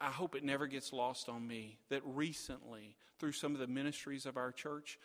I 0.00 0.10
hope 0.10 0.34
it 0.34 0.42
never 0.42 0.66
gets 0.66 0.92
lost 0.92 1.28
on 1.28 1.46
me 1.46 1.78
that 1.90 2.02
recently, 2.04 2.96
through 3.18 3.32
some 3.32 3.52
of 3.52 3.60
the 3.60 3.66
ministries 3.66 4.26
of 4.26 4.36
our 4.36 4.50
church, 4.50 4.98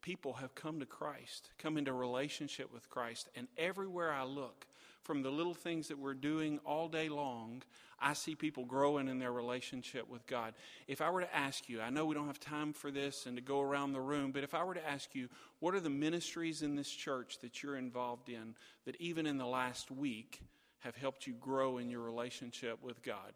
people 0.00 0.32
have 0.34 0.54
come 0.54 0.80
to 0.80 0.86
Christ, 0.86 1.50
come 1.58 1.76
into 1.76 1.92
relationship 1.92 2.72
with 2.72 2.88
Christ. 2.88 3.28
And 3.36 3.46
everywhere 3.58 4.10
I 4.10 4.24
look, 4.24 4.66
from 5.02 5.22
the 5.22 5.30
little 5.30 5.54
things 5.54 5.88
that 5.88 5.98
we're 5.98 6.14
doing 6.14 6.60
all 6.64 6.88
day 6.88 7.08
long, 7.08 7.62
I 8.00 8.14
see 8.14 8.34
people 8.34 8.64
growing 8.64 9.08
in 9.08 9.18
their 9.18 9.32
relationship 9.32 10.08
with 10.08 10.26
God. 10.26 10.54
If 10.88 11.00
I 11.00 11.10
were 11.10 11.20
to 11.20 11.36
ask 11.36 11.68
you, 11.68 11.80
I 11.80 11.90
know 11.90 12.04
we 12.04 12.14
don't 12.14 12.26
have 12.26 12.40
time 12.40 12.72
for 12.72 12.90
this 12.90 13.26
and 13.26 13.36
to 13.36 13.42
go 13.42 13.60
around 13.60 13.92
the 13.92 14.00
room, 14.00 14.32
but 14.32 14.42
if 14.42 14.54
I 14.54 14.64
were 14.64 14.74
to 14.74 14.88
ask 14.88 15.14
you, 15.14 15.28
what 15.60 15.74
are 15.74 15.80
the 15.80 15.90
ministries 15.90 16.62
in 16.62 16.74
this 16.74 16.90
church 16.90 17.38
that 17.40 17.62
you're 17.62 17.76
involved 17.76 18.28
in 18.28 18.54
that 18.84 19.00
even 19.00 19.26
in 19.26 19.38
the 19.38 19.46
last 19.46 19.90
week 19.90 20.40
have 20.80 20.96
helped 20.96 21.26
you 21.26 21.34
grow 21.34 21.78
in 21.78 21.88
your 21.88 22.00
relationship 22.00 22.82
with 22.82 23.02
God? 23.02 23.32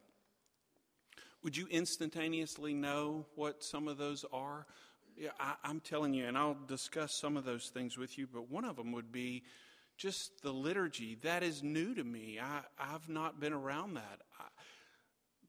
Would 1.42 1.56
you 1.56 1.68
instantaneously 1.70 2.74
know 2.74 3.26
what 3.36 3.62
some 3.62 3.86
of 3.86 3.98
those 3.98 4.24
are? 4.32 4.66
Yeah, 5.16 5.30
I, 5.38 5.54
am 5.64 5.80
telling 5.80 6.12
you, 6.12 6.26
and 6.26 6.36
I'll 6.36 6.58
discuss 6.66 7.14
some 7.14 7.36
of 7.36 7.44
those 7.44 7.68
things 7.68 7.96
with 7.96 8.18
you, 8.18 8.26
but 8.26 8.50
one 8.50 8.64
of 8.64 8.76
them 8.76 8.92
would 8.92 9.12
be 9.12 9.44
just 9.96 10.42
the 10.42 10.52
liturgy. 10.52 11.16
That 11.22 11.42
is 11.42 11.62
new 11.62 11.94
to 11.94 12.04
me. 12.04 12.38
I, 12.42 12.60
I've 12.78 13.08
not 13.08 13.40
been 13.40 13.52
around 13.52 13.94
that. 13.94 14.20
I, 14.38 14.44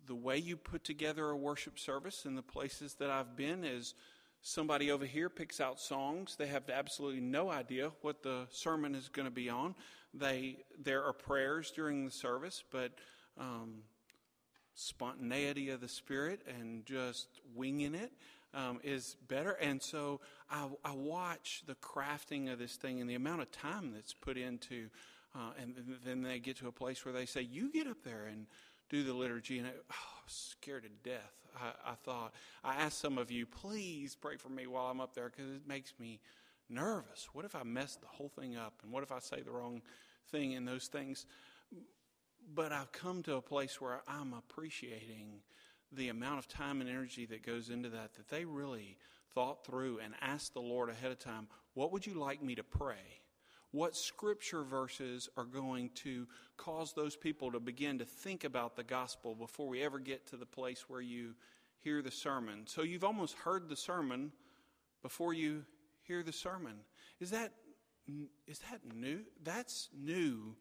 the 0.05 0.15
way 0.15 0.37
you 0.37 0.55
put 0.55 0.83
together 0.83 1.29
a 1.29 1.35
worship 1.35 1.77
service 1.77 2.25
in 2.25 2.35
the 2.35 2.41
places 2.41 2.95
that 2.95 3.09
I've 3.09 3.35
been 3.35 3.63
is 3.63 3.93
somebody 4.41 4.91
over 4.91 5.05
here 5.05 5.29
picks 5.29 5.59
out 5.59 5.79
songs. 5.79 6.35
They 6.37 6.47
have 6.47 6.69
absolutely 6.69 7.21
no 7.21 7.49
idea 7.49 7.91
what 8.01 8.23
the 8.23 8.47
sermon 8.49 8.95
is 8.95 9.09
going 9.09 9.27
to 9.27 9.31
be 9.31 9.49
on. 9.49 9.75
They 10.13 10.59
there 10.81 11.03
are 11.03 11.13
prayers 11.13 11.71
during 11.71 12.05
the 12.05 12.11
service, 12.11 12.63
but 12.71 12.93
um, 13.37 13.83
spontaneity 14.73 15.69
of 15.71 15.81
the 15.81 15.87
spirit 15.87 16.41
and 16.47 16.85
just 16.85 17.27
winging 17.55 17.95
it. 17.95 18.13
Um, 18.53 18.79
is 18.83 19.15
better. 19.27 19.51
And 19.51 19.81
so 19.81 20.21
I, 20.49 20.67
I, 20.83 20.93
watch 20.93 21.63
the 21.67 21.75
crafting 21.75 22.51
of 22.51 22.59
this 22.59 22.75
thing 22.75 23.01
and 23.01 23.09
the 23.09 23.15
amount 23.15 23.41
of 23.41 23.51
time 23.51 23.91
that's 23.93 24.13
put 24.13 24.37
into, 24.37 24.89
uh, 25.35 25.51
and 25.61 25.75
then 26.05 26.21
they 26.21 26.39
get 26.39 26.57
to 26.57 26.67
a 26.67 26.71
place 26.71 27.05
where 27.05 27.13
they 27.13 27.25
say, 27.25 27.41
"You 27.41 27.71
get 27.71 27.87
up 27.87 28.03
there 28.03 28.25
and 28.25 28.47
do 28.89 29.03
the 29.03 29.13
liturgy," 29.13 29.59
and 29.59 29.67
I, 29.67 29.71
oh, 29.91 30.23
scared 30.27 30.83
to 30.83 31.09
death. 31.09 31.33
I, 31.55 31.91
I 31.91 31.95
thought 31.95 32.33
I 32.63 32.75
asked 32.75 32.99
some 32.99 33.17
of 33.17 33.31
you, 33.31 33.45
please 33.45 34.15
pray 34.15 34.37
for 34.37 34.49
me 34.49 34.67
while 34.67 34.87
I'm 34.87 35.01
up 35.01 35.13
there 35.13 35.29
because 35.29 35.51
it 35.51 35.67
makes 35.67 35.93
me 35.99 36.19
nervous. 36.69 37.29
What 37.33 37.45
if 37.45 37.55
I 37.55 37.63
mess 37.63 37.95
the 37.95 38.07
whole 38.07 38.29
thing 38.29 38.55
up, 38.55 38.73
and 38.83 38.91
what 38.91 39.03
if 39.03 39.11
I 39.11 39.19
say 39.19 39.41
the 39.41 39.51
wrong 39.51 39.81
thing 40.31 40.55
and 40.55 40.67
those 40.67 40.87
things? 40.87 41.25
But 42.53 42.71
I've 42.71 42.93
come 42.93 43.23
to 43.23 43.35
a 43.35 43.41
place 43.41 43.81
where 43.81 44.01
I'm 44.07 44.33
appreciating 44.33 45.41
the 45.91 46.09
amount 46.09 46.39
of 46.39 46.47
time 46.47 46.81
and 46.81 46.89
energy 46.89 47.25
that 47.27 47.45
goes 47.45 47.69
into 47.69 47.89
that, 47.89 48.13
that 48.15 48.29
they 48.29 48.45
really 48.45 48.97
thought 49.33 49.65
through 49.65 49.99
and 49.99 50.13
asked 50.21 50.53
the 50.53 50.61
Lord 50.61 50.89
ahead 50.89 51.11
of 51.11 51.19
time, 51.19 51.47
What 51.73 51.91
would 51.91 52.05
you 52.05 52.13
like 52.13 52.41
me 52.41 52.55
to 52.55 52.63
pray? 52.63 53.21
What 53.71 53.95
scripture 53.95 54.63
verses 54.63 55.29
are 55.37 55.43
going 55.43 55.89
to 55.95 56.25
cause 56.55 56.93
those 56.93 57.15
people 57.15 57.51
to 57.51 57.59
begin 57.59 57.99
to 57.99 58.05
think 58.05 58.43
about 58.43 58.75
the 58.75 58.83
gospel 58.83 59.35
before 59.35 59.67
we 59.67 59.83
ever 59.83 59.99
get 59.99 60.25
to 60.27 60.37
the 60.37 60.45
place 60.45 60.85
where 60.87 61.01
you 61.01 61.35
hear 61.79 62.01
the 62.01 62.11
sermon? 62.11 62.63
So 62.65 62.81
you've 62.81 63.03
almost 63.03 63.35
heard 63.35 63.67
the 63.67 63.75
sermon 63.75 64.31
before 65.03 65.33
you 65.33 65.65
hear 66.03 66.23
the 66.23 66.33
sermon. 66.33 66.75
Is 67.19 67.31
that 67.31 67.53
is 68.47 68.59
that 68.71 68.79
new? 68.95 69.19
That's 69.43 69.89
new 69.93 70.55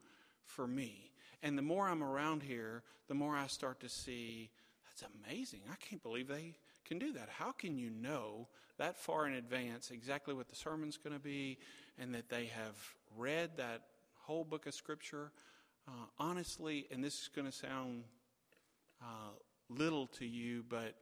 for 0.45 0.66
me. 0.66 1.12
And 1.42 1.56
the 1.56 1.62
more 1.62 1.88
I'm 1.88 2.02
around 2.02 2.42
here, 2.42 2.83
the 3.09 3.14
more 3.14 3.37
I 3.37 3.47
start 3.47 3.80
to 3.80 3.88
see 3.88 4.50
that's 4.99 5.12
amazing. 5.26 5.61
I 5.71 5.75
can't 5.76 6.03
believe 6.03 6.29
they 6.29 6.55
can 6.85 6.99
do 6.99 7.12
that. 7.12 7.29
How 7.29 7.53
can 7.53 7.76
you 7.76 7.91
know 7.91 8.49
that 8.79 8.97
far 8.97 9.26
in 9.26 9.35
advance 9.35 9.91
exactly 9.91 10.35
what 10.35 10.49
the 10.49 10.57
sermon's 10.57 10.97
going 10.97 11.15
to 11.15 11.23
be 11.23 11.59
and 11.99 12.15
that 12.15 12.29
they 12.29 12.47
have 12.47 12.76
read 13.17 13.50
that 13.57 13.83
whole 14.15 14.45
book 14.45 14.67
of 14.67 14.75
Scripture? 14.75 15.33
Uh, 15.88 16.07
honestly, 16.19 16.87
and 16.91 17.03
this 17.03 17.15
is 17.23 17.29
going 17.29 17.47
to 17.47 17.53
sound 17.53 18.05
uh, 19.03 19.31
little 19.69 20.07
to 20.07 20.26
you, 20.26 20.65
but 20.69 20.95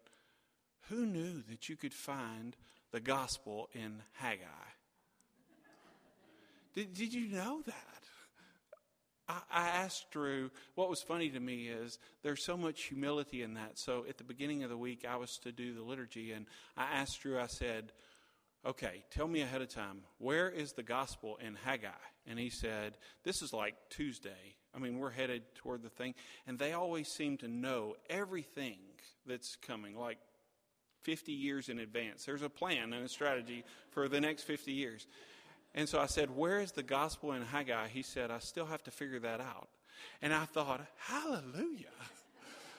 who 0.89 1.07
knew 1.07 1.43
that 1.49 1.69
you 1.69 1.77
could 1.77 1.95
find 1.95 2.57
the 2.91 3.01
gospel 3.01 3.69
in 3.75 4.03
Haggai? 4.15 4.45
Did, 6.75 6.95
did 6.95 7.15
you 7.15 7.29
know 7.29 7.63
that? 7.67 8.05
I, 9.29 9.69
asked 9.69 10.11
Drew, 10.11 10.51
what 10.75 10.91
was 10.91 11.01
funny 11.01 11.31
to 11.31 11.41
me 11.41 11.69
is 11.69 11.99
there's 12.23 12.45
so 12.45 12.57
much 12.57 12.85
humility 12.85 13.43
in 13.43 13.55
that. 13.55 13.79
So 13.79 14.05
at 14.09 14.19
the 14.19 14.25
beginning 14.25 14.63
of 14.65 14.71
the 14.71 14.77
week, 14.77 15.05
I 15.09 15.17
was 15.17 15.39
to 15.45 15.53
do 15.53 15.75
the 15.75 15.83
liturgy, 15.83 16.33
and 16.33 16.47
I 16.77 16.85
asked 16.95 17.23
Drew, 17.23 17.39
I 17.39 17.47
said, 17.47 17.93
okay, 18.67 19.05
tell 19.11 19.29
me 19.29 19.41
ahead 19.41 19.63
of 19.63 19.69
time, 19.69 20.03
where 20.19 20.51
is 20.51 20.73
the 20.73 20.83
gospel 20.83 21.39
in 21.45 21.55
Haggai? 21.55 21.89
And 22.27 22.39
he 22.39 22.51
said, 22.51 22.97
this 23.25 23.43
is 23.43 23.53
like 23.53 23.75
Tuesday. 23.91 24.57
I 24.75 24.79
mean, 24.79 24.99
we're 24.99 25.11
headed 25.11 25.43
toward 25.55 25.83
the 25.83 25.91
thing. 25.91 26.15
And 26.47 26.59
they 26.59 26.73
always 26.73 27.09
seem 27.09 27.37
to 27.39 27.49
know 27.49 27.97
everything 28.09 28.79
that's 29.27 29.57
coming, 29.57 29.97
like 29.97 30.19
50 31.03 31.33
years 31.33 31.69
in 31.69 31.79
advance. 31.79 32.25
There's 32.25 32.43
a 32.43 32.49
plan 32.49 32.93
and 32.93 33.05
a 33.05 33.09
strategy 33.09 33.65
for 33.91 34.09
the 34.09 34.21
next 34.21 34.45
50 34.45 34.73
years. 34.73 35.07
And 35.75 35.89
so 35.89 35.99
I 35.99 36.07
said, 36.07 36.35
Where 36.35 36.61
is 36.61 36.73
the 36.73 36.83
gospel 36.83 37.33
in 37.33 37.43
Haggai? 37.43 37.89
He 37.89 38.03
said, 38.03 38.31
I 38.31 38.39
still 38.39 38.67
have 38.67 38.83
to 38.85 38.91
figure 38.91 39.21
that 39.21 39.41
out. 39.41 39.69
And 40.23 40.33
I 40.33 40.45
thought, 40.45 40.87
Hallelujah. 40.99 41.87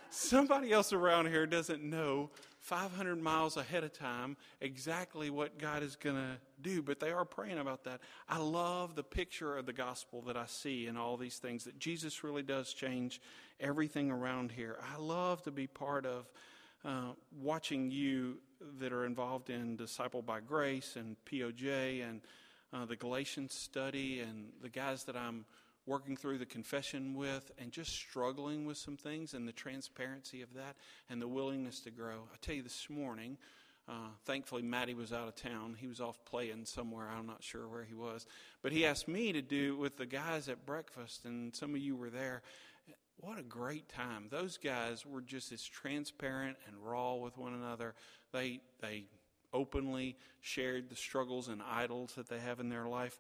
Somebody 0.10 0.72
else 0.72 0.94
around 0.94 1.28
here 1.28 1.46
doesn't 1.46 1.84
know 1.84 2.30
500 2.62 3.22
miles 3.22 3.58
ahead 3.58 3.84
of 3.84 3.92
time 3.92 4.38
exactly 4.62 5.30
what 5.30 5.60
God 5.60 5.84
is 5.84 5.98
going 5.98 6.16
to 6.16 6.38
do, 6.62 6.82
but 6.82 7.02
they 7.02 7.12
are 7.12 7.26
praying 7.26 7.58
about 7.58 7.84
that. 7.84 8.00
I 8.30 8.38
love 8.38 8.96
the 8.96 9.04
picture 9.04 9.58
of 9.58 9.66
the 9.66 9.74
gospel 9.74 10.22
that 10.24 10.38
I 10.38 10.46
see 10.46 10.88
in 10.88 10.96
all 10.96 11.18
these 11.18 11.36
things, 11.36 11.66
that 11.66 11.80
Jesus 11.80 12.24
really 12.24 12.44
does 12.44 12.74
change 12.74 13.22
everything 13.60 14.10
around 14.10 14.52
here. 14.52 14.78
I 14.94 14.98
love 14.98 15.44
to 15.44 15.52
be 15.52 15.68
part 15.68 16.06
of 16.06 16.30
uh, 16.86 17.12
watching 17.38 17.92
you 17.92 18.38
that 18.80 18.94
are 18.94 19.06
involved 19.06 19.50
in 19.50 19.76
Disciple 19.76 20.22
by 20.22 20.40
Grace 20.40 20.96
and 20.96 21.18
POJ 21.30 22.08
and 22.08 22.22
uh, 22.76 22.86
the 22.86 22.96
Galatians 22.96 23.54
study 23.54 24.20
and 24.20 24.48
the 24.62 24.70
guys 24.70 25.04
that 25.06 25.16
I'm 25.16 25.46
working 25.86 26.18
through 26.18 26.40
the 26.40 26.46
confession 26.46 27.14
with 27.14 27.52
and 27.60 27.72
just 27.72 27.92
struggling 27.92 28.66
with 28.66 28.78
some 28.78 28.98
things 28.98 29.34
and 29.34 29.48
the 29.48 29.54
transparency 29.54 30.42
of 30.42 30.54
that 30.56 30.76
and 31.10 31.22
the 31.22 31.28
willingness 31.28 31.80
to 31.82 31.92
grow. 31.92 32.24
I 32.34 32.38
tell 32.42 32.56
you 32.56 32.64
this 32.64 32.90
morning, 32.90 33.38
uh, 33.88 34.10
thankfully, 34.26 34.64
Matty 34.64 34.96
was 34.96 35.14
out 35.14 35.28
of 35.28 35.36
town. 35.36 35.78
He 35.80 35.86
was 35.88 36.02
off 36.02 36.18
playing 36.26 36.66
somewhere. 36.66 37.08
I'm 37.08 37.28
not 37.28 37.44
sure 37.44 37.68
where 37.68 37.84
he 37.84 37.94
was. 37.94 38.26
But 38.64 38.72
he 38.72 38.86
asked 38.86 39.08
me 39.08 39.32
to 39.32 39.44
do 39.44 39.78
with 39.78 39.98
the 39.98 40.08
guys 40.08 40.50
at 40.50 40.66
breakfast, 40.66 41.26
and 41.26 41.56
some 41.56 41.76
of 41.76 41.82
you 41.82 41.96
were 41.96 42.10
there. 42.10 42.42
What 43.18 43.38
a 43.38 43.44
great 43.44 43.88
time. 43.88 44.26
Those 44.32 44.58
guys 44.58 45.06
were 45.06 45.22
just 45.22 45.52
as 45.52 45.64
transparent 45.64 46.58
and 46.68 46.76
raw 46.84 47.14
with 47.14 47.38
one 47.38 47.54
another. 47.54 47.94
They, 48.34 48.60
they 48.82 49.06
openly 49.56 50.18
shared 50.42 50.90
the 50.90 50.96
struggles 50.96 51.48
and 51.48 51.62
idols 51.62 52.14
that 52.16 52.28
they 52.30 52.40
have 52.40 52.60
in 52.60 52.70
their 52.70 52.88
life. 52.88 53.18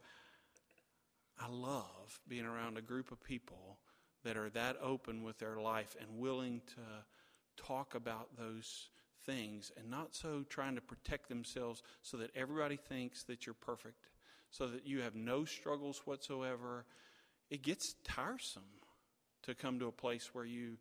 I 1.40 1.48
love 1.50 2.20
being 2.28 2.46
around 2.46 2.78
a 2.78 2.82
group 2.82 3.12
of 3.12 3.24
people 3.24 3.78
that 4.24 4.38
are 4.38 4.50
that 4.50 4.78
open 4.82 5.24
with 5.24 5.40
their 5.40 5.58
life 5.58 5.96
and 6.00 6.20
willing 6.20 6.62
to 6.68 7.64
talk 7.64 7.96
about 7.96 8.38
those 8.38 8.90
things 9.26 9.72
and 9.78 9.90
not 9.90 10.16
so 10.16 10.44
trying 10.50 10.76
to 10.76 10.82
protect 10.82 11.30
themselves 11.30 11.82
so 12.02 12.18
that 12.18 12.32
everybody 12.36 12.76
thinks 12.76 13.24
that 13.24 13.46
you're 13.46 13.56
perfect, 13.56 14.10
so 14.52 14.68
that 14.68 14.86
you 14.86 15.02
have 15.02 15.16
no 15.16 15.46
struggles 15.46 16.02
whatsoever. 16.06 16.86
It 17.50 17.62
gets 17.62 17.96
tiresome 18.04 18.64
to 19.44 19.56
come 19.56 19.80
to 19.80 19.88
a 19.88 19.92
place 19.92 20.30
where 20.34 20.46
you 20.46 20.78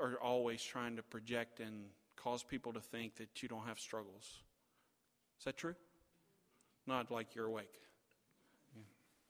are 0.00 0.14
always 0.22 0.62
trying 0.62 0.96
to 0.96 1.02
project 1.02 1.60
and 1.60 1.86
cause 2.16 2.42
people 2.42 2.72
to 2.72 2.80
think 2.80 3.16
that 3.16 3.42
you 3.42 3.48
don't 3.48 3.66
have 3.66 3.78
struggles. 3.78 4.42
Is 5.40 5.44
that 5.46 5.56
true? 5.56 5.74
Not 6.86 7.10
like 7.10 7.34
you're 7.34 7.46
awake. 7.46 7.72
Yeah. 8.76 8.82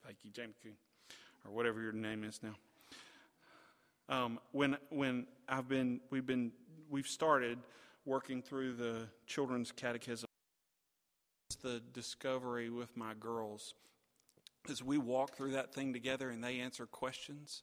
Thank 0.04 0.18
you, 0.24 0.30
James 0.32 0.56
Coon, 0.60 0.72
or 1.44 1.52
whatever 1.52 1.80
your 1.80 1.92
name 1.92 2.24
is 2.24 2.40
now. 2.42 2.56
Um, 4.08 4.40
when 4.50 4.76
when 4.88 5.28
I've 5.48 5.68
been 5.68 6.00
we've 6.10 6.26
been 6.26 6.50
we've 6.90 7.06
started 7.06 7.58
working 8.04 8.42
through 8.42 8.72
the 8.72 9.06
children's 9.28 9.70
catechism, 9.70 10.26
the 11.62 11.80
discovery 11.92 12.70
with 12.70 12.96
my 12.96 13.14
girls, 13.14 13.74
as 14.68 14.82
we 14.82 14.98
walk 14.98 15.36
through 15.36 15.52
that 15.52 15.72
thing 15.72 15.92
together 15.92 16.30
and 16.30 16.42
they 16.42 16.58
answer 16.58 16.86
questions, 16.86 17.62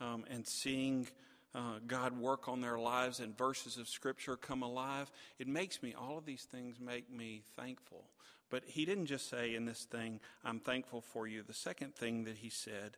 um, 0.00 0.24
and 0.30 0.46
seeing 0.46 1.08
uh, 1.54 1.78
God 1.86 2.18
work 2.18 2.48
on 2.48 2.60
their 2.60 2.78
lives 2.78 3.20
and 3.20 3.36
verses 3.36 3.78
of 3.78 3.88
Scripture 3.88 4.36
come 4.36 4.62
alive, 4.62 5.10
it 5.38 5.48
makes 5.48 5.82
me, 5.82 5.94
all 5.98 6.18
of 6.18 6.26
these 6.26 6.44
things 6.44 6.76
make 6.80 7.10
me 7.10 7.42
thankful. 7.56 8.04
But 8.50 8.64
he 8.66 8.84
didn't 8.84 9.06
just 9.06 9.28
say 9.28 9.54
in 9.54 9.64
this 9.64 9.84
thing, 9.84 10.20
I'm 10.44 10.60
thankful 10.60 11.00
for 11.00 11.26
you. 11.26 11.42
The 11.42 11.54
second 11.54 11.94
thing 11.94 12.24
that 12.24 12.36
he 12.36 12.50
said 12.50 12.96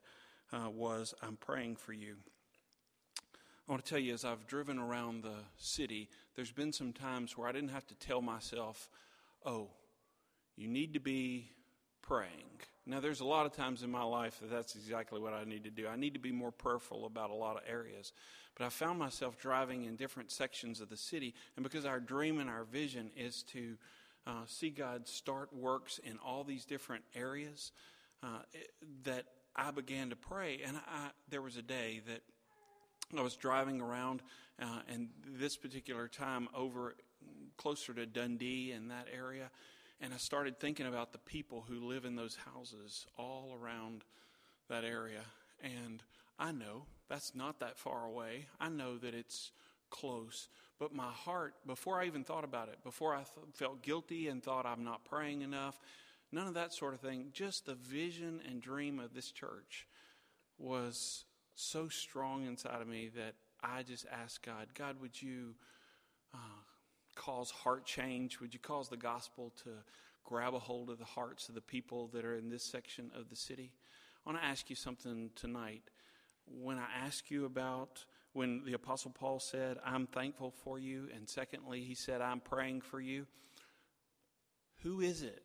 uh, 0.53 0.71
was, 0.71 1.15
I'm 1.23 1.37
praying 1.37 1.77
for 1.77 1.93
you. 1.93 2.17
I 3.69 3.73
want 3.73 3.85
to 3.85 3.89
tell 3.89 4.01
you, 4.01 4.15
as 4.15 4.25
I've 4.25 4.47
driven 4.47 4.79
around 4.79 5.23
the 5.23 5.45
city, 5.57 6.09
there's 6.35 6.51
been 6.51 6.73
some 6.73 6.93
times 6.93 7.39
where 7.39 7.49
I 7.49 7.53
didn't 7.53 7.71
have 7.71 7.87
to 7.89 7.95
tell 7.95 8.21
myself, 8.21 8.89
oh, 9.47 9.69
you 10.57 10.67
need 10.67 10.95
to 10.95 11.01
be 11.01 11.53
praying. 12.03 12.61
Now, 12.91 12.99
there's 12.99 13.21
a 13.21 13.25
lot 13.25 13.47
of 13.47 13.53
times 13.53 13.85
in 13.85 13.91
my 13.91 14.03
life 14.03 14.41
that 14.41 14.51
that's 14.51 14.75
exactly 14.75 15.21
what 15.21 15.33
I 15.33 15.45
need 15.45 15.63
to 15.63 15.71
do. 15.71 15.87
I 15.87 15.95
need 15.95 16.15
to 16.15 16.19
be 16.19 16.33
more 16.33 16.51
prayerful 16.51 17.07
about 17.07 17.31
a 17.31 17.35
lot 17.35 17.57
of 17.57 17.63
areas. 17.69 18.13
But 18.59 18.67
I 18.67 18.69
found 18.69 18.99
myself 18.99 19.39
driving 19.39 19.85
in 19.85 19.95
different 19.95 20.33
sections 20.33 20.81
of 20.81 20.89
the 20.89 20.97
city, 20.97 21.33
and 21.55 21.63
because 21.63 21.85
our 21.85 22.01
dream 22.01 22.41
and 22.41 22.51
our 22.51 22.65
vision 22.65 23.13
is 23.17 23.45
to 23.53 23.77
uh, 24.27 24.43
see 24.47 24.71
God 24.71 25.07
start 25.07 25.55
works 25.55 26.01
in 26.03 26.19
all 26.19 26.43
these 26.43 26.65
different 26.65 27.05
areas, 27.15 27.71
uh, 28.25 28.41
it, 28.53 28.73
that 29.05 29.27
I 29.55 29.71
began 29.71 30.11
to 30.11 30.17
pray. 30.17 30.61
And 30.67 30.77
I, 30.77 31.11
there 31.29 31.43
was 31.43 31.57
a 31.57 31.63
day 31.63 32.01
that 32.09 32.23
I 33.17 33.23
was 33.23 33.37
driving 33.37 33.81
around, 33.81 34.21
uh, 34.61 34.81
and 34.93 35.11
this 35.25 35.57
particular 35.57 36.09
time 36.09 36.49
over 36.57 36.97
closer 37.57 37.95
to 37.95 38.05
Dundee 38.05 38.73
in 38.73 38.89
that 38.89 39.07
area 39.17 39.49
and 40.01 40.15
I 40.15 40.17
started 40.17 40.59
thinking 40.59 40.87
about 40.87 41.13
the 41.13 41.19
people 41.19 41.65
who 41.69 41.87
live 41.87 42.05
in 42.05 42.17
those 42.17 42.37
houses 42.55 43.07
all 43.19 43.57
around 43.61 44.05
that 44.69 44.85
area. 44.85 45.23
And 45.63 46.03
I 46.39 46.53
know 46.53 46.85
that's 47.09 47.35
not 47.35 47.61
that 47.61 47.77
far 47.79 48.07
away. 48.07 48.47
I 48.59 48.71
know 48.71 48.97
that 48.99 49.15
it's 49.15 49.53
close. 49.91 50.49
But 50.79 50.95
my 50.95 51.11
heart, 51.11 51.55
before 51.67 52.01
I 52.01 52.07
even 52.07 52.25
thought 52.25 52.45
about 52.45 52.69
it, 52.69 52.83
before 52.83 53.15
I 53.15 53.19
th- 53.19 53.47
felt 53.53 53.83
guilty 53.83 54.29
and 54.29 54.43
thought 54.43 54.65
I'm 54.65 54.85
not 54.85 55.05
praying 55.05 55.43
enough, 55.43 55.79
none 56.33 56.47
of 56.47 56.55
that 56.55 56.73
sort 56.73 56.95
of 56.95 57.01
thing, 57.01 57.27
just 57.33 57.67
the 57.67 57.75
vision 57.75 58.41
and 58.49 58.63
dream 58.63 58.99
of 58.99 59.13
this 59.13 59.31
church 59.31 59.87
was 60.59 61.25
so 61.55 61.89
strong 61.89 62.47
inside 62.47 62.81
of 62.81 62.89
me 62.89 63.11
that 63.17 63.35
I 63.63 63.83
just 63.83 64.07
asked 64.11 64.43
God, 64.43 64.69
God, 64.75 65.01
would 65.01 65.21
you 65.21 65.55
cause 67.21 67.51
heart 67.51 67.85
change? 67.85 68.41
Would 68.41 68.55
you 68.55 68.61
cause 68.61 68.89
the 68.89 68.97
gospel 68.97 69.53
to 69.65 69.71
grab 70.25 70.55
a 70.55 70.59
hold 70.59 70.89
of 70.89 70.99
the 70.99 71.05
hearts 71.05 71.51
of 71.51 71.55
the 71.55 71.61
people 71.61 72.09
that 72.15 72.25
are 72.25 72.35
in 72.35 72.49
this 72.49 72.65
section 72.65 73.11
of 73.15 73.29
the 73.29 73.37
city? 73.37 73.73
I 74.25 74.31
want 74.31 74.43
to 74.43 74.49
ask 74.49 74.71
you 74.71 74.77
something 74.77 75.31
tonight. 75.37 75.83
When 76.47 76.79
I 76.79 76.87
ask 77.05 77.31
you 77.31 77.45
about 77.45 78.05
when 78.33 78.63
the 78.65 78.73
Apostle 78.73 79.11
Paul 79.11 79.39
said, 79.39 79.77
I'm 79.85 80.07
thankful 80.07 80.51
for 80.65 80.79
you, 80.79 81.09
and 81.15 81.29
secondly, 81.29 81.83
he 81.83 81.95
said, 81.95 82.23
I'm 82.23 82.41
praying 82.41 82.81
for 82.81 83.01
you, 83.01 83.27
who 84.83 85.01
is 85.01 85.23
it 85.23 85.43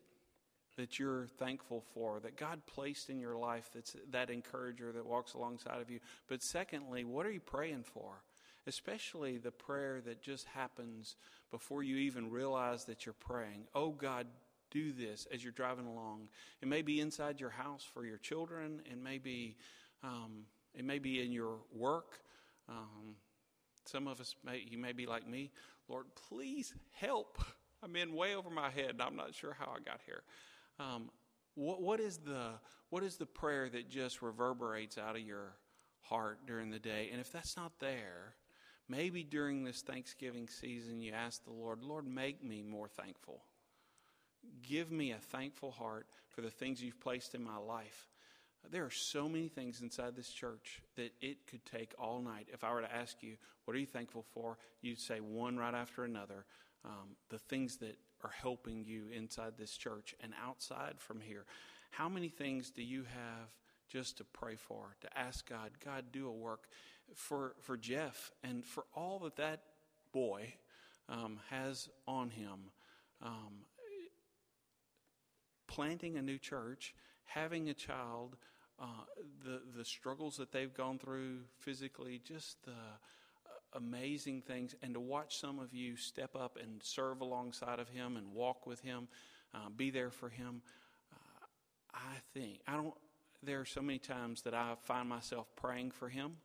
that 0.78 0.98
you're 0.98 1.26
thankful 1.38 1.84
for, 1.92 2.20
that 2.20 2.36
God 2.36 2.62
placed 2.66 3.10
in 3.10 3.18
your 3.18 3.36
life 3.36 3.68
that's 3.74 3.96
that 4.12 4.30
encourager 4.30 4.92
that 4.92 5.04
walks 5.04 5.34
alongside 5.34 5.82
of 5.82 5.90
you? 5.90 6.00
But 6.26 6.42
secondly, 6.42 7.04
what 7.04 7.26
are 7.26 7.30
you 7.30 7.40
praying 7.40 7.84
for? 7.84 8.22
Especially 8.66 9.38
the 9.38 9.50
prayer 9.50 10.00
that 10.04 10.22
just 10.22 10.46
happens 10.46 11.16
before 11.50 11.82
you 11.82 11.96
even 11.96 12.30
realize 12.30 12.84
that 12.86 13.06
you're 13.06 13.14
praying. 13.14 13.64
Oh 13.74 13.90
God, 13.90 14.26
do 14.70 14.92
this 14.92 15.26
as 15.32 15.42
you're 15.42 15.52
driving 15.52 15.86
along. 15.86 16.28
It 16.60 16.68
may 16.68 16.82
be 16.82 17.00
inside 17.00 17.40
your 17.40 17.50
house 17.50 17.84
for 17.84 18.04
your 18.04 18.18
children. 18.18 18.82
It 18.90 19.02
may 19.02 19.18
be, 19.18 19.56
um, 20.02 20.44
it 20.74 20.84
may 20.84 20.98
be 20.98 21.22
in 21.22 21.32
your 21.32 21.58
work. 21.72 22.20
Um, 22.68 23.16
some 23.84 24.08
of 24.08 24.20
us 24.20 24.34
may 24.44 24.64
you 24.68 24.78
may 24.78 24.92
be 24.92 25.06
like 25.06 25.28
me. 25.28 25.52
Lord, 25.88 26.06
please 26.28 26.74
help. 26.92 27.38
I'm 27.82 27.94
in 27.94 28.14
way 28.14 28.34
over 28.34 28.50
my 28.50 28.70
head, 28.70 28.90
and 28.90 29.02
I'm 29.02 29.16
not 29.16 29.34
sure 29.34 29.56
how 29.58 29.66
I 29.66 29.78
got 29.78 30.00
here. 30.04 30.22
Um, 30.80 31.10
what, 31.54 31.80
what 31.80 32.00
is 32.00 32.18
the 32.18 32.50
what 32.90 33.02
is 33.02 33.16
the 33.16 33.26
prayer 33.26 33.68
that 33.68 33.88
just 33.88 34.22
reverberates 34.22 34.98
out 34.98 35.16
of 35.16 35.22
your 35.22 35.56
heart 36.00 36.40
during 36.46 36.70
the 36.70 36.78
day? 36.78 37.08
And 37.12 37.20
if 37.20 37.30
that's 37.32 37.56
not 37.56 37.78
there, 37.78 38.34
maybe 38.88 39.22
during 39.22 39.64
this 39.64 39.82
Thanksgiving 39.82 40.48
season, 40.48 41.00
you 41.00 41.12
ask 41.12 41.44
the 41.44 41.52
Lord, 41.52 41.82
Lord, 41.82 42.06
make 42.06 42.42
me 42.42 42.62
more 42.62 42.88
thankful. 42.88 43.42
Give 44.62 44.90
me 44.90 45.12
a 45.12 45.18
thankful 45.18 45.72
heart 45.72 46.06
for 46.28 46.40
the 46.40 46.50
things 46.50 46.82
you've 46.82 47.00
placed 47.00 47.34
in 47.34 47.42
my 47.42 47.56
life. 47.56 48.08
There 48.70 48.84
are 48.84 48.90
so 48.90 49.28
many 49.28 49.48
things 49.48 49.80
inside 49.80 50.16
this 50.16 50.30
church 50.30 50.82
that 50.96 51.12
it 51.20 51.46
could 51.46 51.64
take 51.64 51.94
all 51.98 52.20
night. 52.20 52.48
If 52.52 52.64
I 52.64 52.72
were 52.72 52.80
to 52.80 52.94
ask 52.94 53.22
you, 53.22 53.36
what 53.64 53.76
are 53.76 53.80
you 53.80 53.86
thankful 53.86 54.24
for? 54.34 54.58
You'd 54.82 54.98
say 54.98 55.20
one 55.20 55.56
right 55.56 55.74
after 55.74 56.04
another. 56.04 56.44
Um, 56.84 57.16
the 57.30 57.38
things 57.38 57.76
that 57.78 57.96
are 58.24 58.30
helping 58.30 58.84
you 58.84 59.04
inside 59.14 59.52
this 59.56 59.76
church 59.76 60.14
and 60.20 60.32
outside 60.44 60.94
from 60.98 61.20
here. 61.20 61.44
How 61.90 62.08
many 62.08 62.28
things 62.28 62.70
do 62.70 62.82
you 62.82 63.02
have 63.02 63.48
just 63.88 64.18
to 64.18 64.24
pray 64.24 64.56
for, 64.56 64.96
to 65.00 65.18
ask 65.18 65.48
God, 65.48 65.70
God, 65.84 66.06
do 66.12 66.28
a 66.28 66.32
work 66.32 66.68
for, 67.14 67.54
for 67.60 67.76
Jeff 67.76 68.32
and 68.42 68.64
for 68.64 68.84
all 68.94 69.18
that 69.20 69.36
that 69.36 69.62
boy 70.12 70.54
um, 71.08 71.38
has 71.50 71.88
on 72.06 72.30
him? 72.30 72.70
Um, 73.22 73.64
planting 75.66 76.16
a 76.16 76.22
new 76.22 76.38
church, 76.38 76.94
having 77.24 77.68
a 77.68 77.74
child, 77.74 78.36
uh, 78.78 79.04
the 79.44 79.60
the 79.76 79.84
struggles 79.84 80.36
that 80.36 80.52
they've 80.52 80.74
gone 80.74 80.98
through 80.98 81.40
physically, 81.58 82.20
just 82.24 82.62
the 82.64 82.72
uh, 82.72 83.74
amazing 83.74 84.42
things, 84.42 84.74
and 84.82 84.94
to 84.94 85.00
watch 85.00 85.38
some 85.38 85.58
of 85.58 85.72
you 85.72 85.96
step 85.96 86.34
up 86.36 86.58
and 86.62 86.82
serve 86.82 87.20
alongside 87.20 87.78
of 87.78 87.88
him 87.88 88.16
and 88.16 88.32
walk 88.32 88.66
with 88.66 88.80
him, 88.80 89.08
uh, 89.54 89.68
be 89.74 89.90
there 89.90 90.10
for 90.10 90.28
him. 90.28 90.62
Uh, 91.12 91.46
I 91.94 92.16
think 92.34 92.60
I 92.66 92.74
don't. 92.74 92.94
There 93.42 93.60
are 93.60 93.66
so 93.66 93.82
many 93.82 93.98
times 93.98 94.42
that 94.42 94.54
I 94.54 94.74
find 94.84 95.08
myself 95.08 95.46
praying 95.56 95.92
for 95.92 96.08
him 96.08 96.36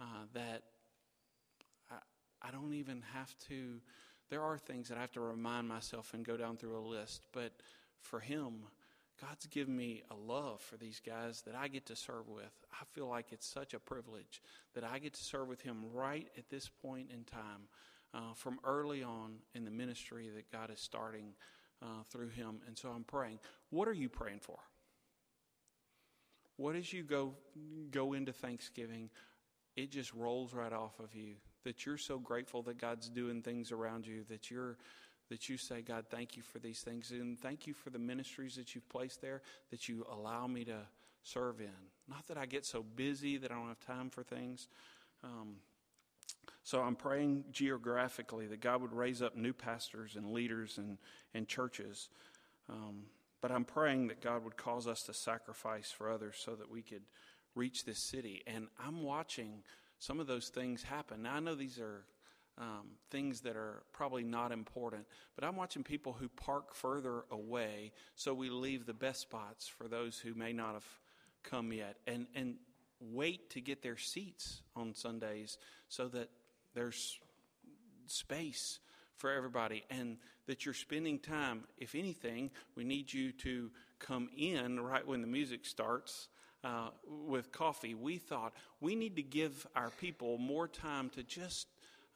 uh, 0.00 0.24
that 0.34 0.62
I, 1.90 2.48
I 2.48 2.50
don't 2.50 2.74
even 2.74 3.02
have 3.14 3.34
to. 3.48 3.80
There 4.28 4.42
are 4.42 4.58
things 4.58 4.88
that 4.88 4.98
I 4.98 5.00
have 5.00 5.12
to 5.12 5.20
remind 5.20 5.68
myself 5.68 6.12
and 6.14 6.24
go 6.24 6.36
down 6.36 6.56
through 6.56 6.76
a 6.76 6.80
list, 6.80 7.22
but 7.32 7.52
for 8.00 8.20
him, 8.20 8.64
God's 9.20 9.46
given 9.46 9.76
me 9.76 10.02
a 10.10 10.14
love 10.14 10.60
for 10.60 10.76
these 10.76 11.00
guys 11.04 11.42
that 11.42 11.54
I 11.54 11.68
get 11.68 11.86
to 11.86 11.96
serve 11.96 12.28
with. 12.28 12.52
I 12.72 12.84
feel 12.92 13.08
like 13.08 13.32
it's 13.32 13.46
such 13.46 13.72
a 13.72 13.78
privilege 13.78 14.42
that 14.74 14.84
I 14.84 14.98
get 14.98 15.14
to 15.14 15.24
serve 15.24 15.48
with 15.48 15.62
him 15.62 15.84
right 15.94 16.28
at 16.36 16.50
this 16.50 16.68
point 16.68 17.10
in 17.10 17.24
time, 17.24 17.68
uh, 18.12 18.34
from 18.34 18.58
early 18.64 19.02
on 19.02 19.36
in 19.54 19.64
the 19.64 19.70
ministry 19.70 20.28
that 20.34 20.52
God 20.52 20.70
is 20.70 20.80
starting 20.80 21.34
uh, 21.82 22.02
through 22.10 22.28
him. 22.28 22.60
And 22.66 22.76
so 22.76 22.90
I'm 22.90 23.04
praying. 23.04 23.38
What 23.70 23.88
are 23.88 23.94
you 23.94 24.08
praying 24.08 24.40
for? 24.40 24.58
What 26.56 26.74
as 26.74 26.92
you 26.92 27.02
go 27.02 27.34
go 27.90 28.14
into 28.14 28.32
Thanksgiving, 28.32 29.10
it 29.76 29.90
just 29.90 30.12
rolls 30.14 30.54
right 30.54 30.72
off 30.72 30.98
of 30.98 31.14
you 31.14 31.34
that 31.64 31.84
you're 31.84 31.98
so 31.98 32.18
grateful 32.18 32.62
that 32.62 32.78
God's 32.78 33.08
doing 33.08 33.42
things 33.42 33.72
around 33.72 34.06
you 34.06 34.24
that 34.28 34.50
you're 34.50 34.76
that 35.28 35.48
you 35.48 35.56
say, 35.56 35.82
God, 35.82 36.04
thank 36.08 36.36
you 36.36 36.42
for 36.42 36.60
these 36.60 36.80
things. 36.82 37.10
And 37.10 37.36
thank 37.36 37.66
you 37.66 37.74
for 37.74 37.90
the 37.90 37.98
ministries 37.98 38.54
that 38.54 38.74
you've 38.74 38.88
placed 38.88 39.20
there 39.20 39.42
that 39.72 39.88
you 39.88 40.06
allow 40.10 40.46
me 40.46 40.64
to 40.64 40.78
serve 41.24 41.60
in. 41.60 41.66
Not 42.08 42.28
that 42.28 42.38
I 42.38 42.46
get 42.46 42.64
so 42.64 42.84
busy 42.94 43.36
that 43.38 43.50
I 43.50 43.54
don't 43.54 43.66
have 43.66 43.80
time 43.80 44.08
for 44.08 44.22
things. 44.22 44.68
Um, 45.24 45.56
so 46.62 46.80
I'm 46.80 46.94
praying 46.94 47.44
geographically 47.50 48.46
that 48.46 48.60
God 48.60 48.82
would 48.82 48.92
raise 48.92 49.20
up 49.20 49.36
new 49.36 49.52
pastors 49.52 50.14
and 50.14 50.32
leaders 50.32 50.78
and, 50.78 50.98
and 51.34 51.48
churches. 51.48 52.08
Um, 52.68 53.06
but 53.40 53.50
I'm 53.50 53.64
praying 53.64 54.08
that 54.08 54.20
God 54.20 54.44
would 54.44 54.56
cause 54.56 54.86
us 54.86 55.02
to 55.04 55.12
sacrifice 55.12 55.90
for 55.90 56.10
others 56.10 56.36
so 56.38 56.54
that 56.54 56.70
we 56.70 56.82
could 56.82 57.02
reach 57.56 57.84
this 57.84 57.98
city. 57.98 58.44
And 58.46 58.68
I'm 58.78 59.02
watching 59.02 59.64
some 59.98 60.20
of 60.20 60.28
those 60.28 60.48
things 60.48 60.84
happen. 60.84 61.22
Now, 61.22 61.34
I 61.34 61.40
know 61.40 61.56
these 61.56 61.80
are 61.80 62.04
um, 62.58 62.86
things 63.10 63.40
that 63.40 63.56
are 63.56 63.82
probably 63.92 64.22
not 64.22 64.52
important. 64.52 65.06
But 65.34 65.44
I'm 65.44 65.56
watching 65.56 65.82
people 65.82 66.12
who 66.12 66.28
park 66.28 66.74
further 66.74 67.24
away, 67.30 67.92
so 68.14 68.32
we 68.32 68.50
leave 68.50 68.86
the 68.86 68.94
best 68.94 69.20
spots 69.20 69.68
for 69.68 69.88
those 69.88 70.18
who 70.18 70.34
may 70.34 70.52
not 70.52 70.74
have 70.74 70.86
come 71.42 71.72
yet, 71.72 71.96
and 72.06 72.26
and 72.34 72.56
wait 72.98 73.50
to 73.50 73.60
get 73.60 73.82
their 73.82 73.98
seats 73.98 74.62
on 74.74 74.94
Sundays 74.94 75.58
so 75.88 76.08
that 76.08 76.30
there's 76.74 77.18
space 78.06 78.78
for 79.16 79.30
everybody 79.30 79.84
and 79.90 80.16
that 80.46 80.64
you're 80.64 80.74
spending 80.74 81.18
time. 81.18 81.64
If 81.76 81.94
anything, 81.94 82.50
we 82.74 82.84
need 82.84 83.12
you 83.12 83.32
to 83.32 83.70
come 83.98 84.28
in 84.36 84.80
right 84.80 85.06
when 85.06 85.20
the 85.20 85.26
music 85.26 85.66
starts. 85.66 86.28
Uh, 86.66 86.88
with 87.28 87.52
coffee, 87.52 87.94
we 87.94 88.18
thought 88.18 88.52
we 88.80 88.96
need 88.96 89.14
to 89.14 89.22
give 89.22 89.68
our 89.76 89.90
people 90.00 90.36
more 90.36 90.66
time 90.66 91.08
to 91.10 91.22
just 91.22 91.68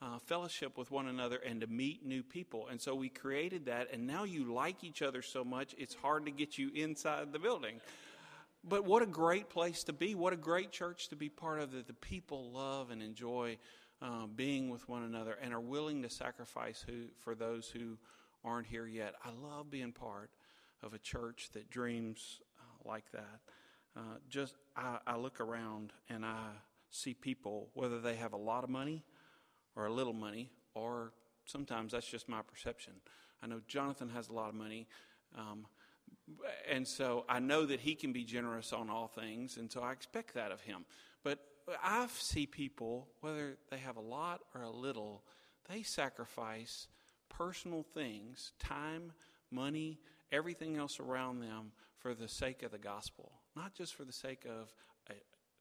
uh, 0.03 0.19
fellowship 0.19 0.77
with 0.77 0.91
one 0.91 1.07
another 1.07 1.37
and 1.37 1.61
to 1.61 1.69
meet 1.69 2.05
new 2.05 2.21
people. 2.21 2.67
And 2.69 2.81
so 2.81 2.97
we 2.97 3.09
created 3.09 3.67
that, 3.67 3.93
and 3.93 4.09
now 4.09 4.25
you 4.25 4.53
like 4.53 4.83
each 4.83 5.03
other 5.03 5.23
so 5.23 5.45
much, 5.45 5.77
it's 5.79 5.95
hard 5.95 6.25
to 6.25 6.33
get 6.33 6.59
you 6.59 6.73
inside 6.75 7.33
the 7.33 7.39
building. 7.39 7.81
But 8.65 8.85
what 8.85 9.03
a 9.03 9.07
great 9.07 9.51
place 9.51 9.85
to 9.85 9.93
be. 9.93 10.17
What 10.17 10.33
a 10.33 10.37
great 10.37 10.73
church 10.73 11.11
to 11.11 11.17
be 11.17 11.29
part 11.29 11.61
of 11.61 11.71
that 11.71 11.87
the 11.87 11.95
people 11.95 12.51
love 12.51 12.91
and 12.91 13.05
enjoy 13.05 13.57
uh, 14.03 14.27
being 14.35 14.69
with 14.69 14.89
one 14.89 15.05
another 15.05 15.39
and 15.41 15.55
are 15.55 15.61
willing 15.61 16.03
to 16.03 16.11
sacrifice 16.11 16.85
who, 16.85 17.05
for 17.21 17.37
those 17.37 17.69
who 17.69 17.99
aren't 18.45 18.67
here 18.67 18.87
yet. 18.89 19.15
I 19.25 19.31
love 19.31 19.71
being 19.71 19.93
part 19.93 20.31
of 20.83 20.93
a 20.93 20.99
church 20.99 21.51
that 21.53 21.71
dreams 21.71 22.41
uh, 22.59 22.89
like 22.89 23.11
that. 23.13 23.39
Uh, 23.97 24.19
just 24.29 24.55
I, 24.77 24.99
I 25.07 25.17
look 25.17 25.41
around 25.41 25.93
and 26.09 26.25
I 26.25 26.39
see 26.91 27.15
people, 27.15 27.69
whether 27.75 28.01
they 28.01 28.17
have 28.17 28.33
a 28.33 28.39
lot 28.39 28.65
of 28.65 28.71
money 28.71 29.05
or 29.77 29.87
a 29.87 29.93
little 29.93 30.13
money, 30.13 30.51
or 30.75 31.13
sometimes 31.45 31.93
that's 31.93 32.07
just 32.07 32.29
my 32.29 32.43
perception. 32.43 32.95
I 33.43 33.47
know 33.47 33.61
Jonathan 33.67 34.11
has 34.11 34.29
a 34.29 34.33
lot 34.33 34.49
of 34.49 34.55
money, 34.55 34.87
um, 35.37 35.67
and 36.69 36.87
so 36.87 37.25
I 37.29 37.39
know 37.41 37.67
that 37.67 37.81
he 37.81 37.95
can 37.95 38.13
be 38.13 38.25
generous 38.25 38.73
on 38.73 38.91
all 38.91 39.09
things, 39.09 39.57
and 39.57 39.71
so 39.71 39.81
I 39.81 39.93
expect 39.93 40.35
that 40.35 40.53
of 40.53 40.61
him. 40.61 40.85
But 41.23 41.39
I 41.83 42.07
see 42.13 42.47
people, 42.47 43.09
whether 43.21 43.57
they 43.71 43.79
have 43.79 43.97
a 43.97 44.01
lot 44.01 44.41
or 44.55 44.63
a 44.63 44.71
little, 44.71 45.23
they 45.69 45.83
sacrifice 45.83 46.89
personal 47.29 47.85
things, 47.95 48.53
time, 48.59 49.13
money, 49.51 49.99
everything 50.33 50.77
else 50.77 51.01
around 51.01 51.41
them 51.41 51.73
for 51.99 52.15
the 52.15 52.29
sake 52.29 52.63
of 52.63 52.71
the 52.71 52.79
gospel, 52.79 53.33
not 53.57 53.75
just 53.75 53.95
for 53.95 54.05
the 54.05 54.13
sake 54.13 54.45
of 54.47 54.73
a, 55.09 55.15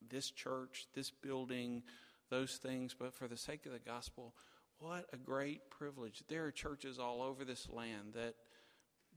this 0.09 0.31
church, 0.31 0.87
this 0.93 1.11
building, 1.11 1.83
those 2.29 2.57
things, 2.57 2.95
but 2.97 3.13
for 3.13 3.27
the 3.27 3.37
sake 3.37 3.65
of 3.65 3.71
the 3.71 3.79
gospel, 3.79 4.33
what 4.79 5.05
a 5.11 5.17
great 5.17 5.69
privilege. 5.69 6.23
There 6.27 6.45
are 6.45 6.51
churches 6.51 6.99
all 6.99 7.21
over 7.21 7.43
this 7.43 7.67
land 7.69 8.13
that 8.13 8.35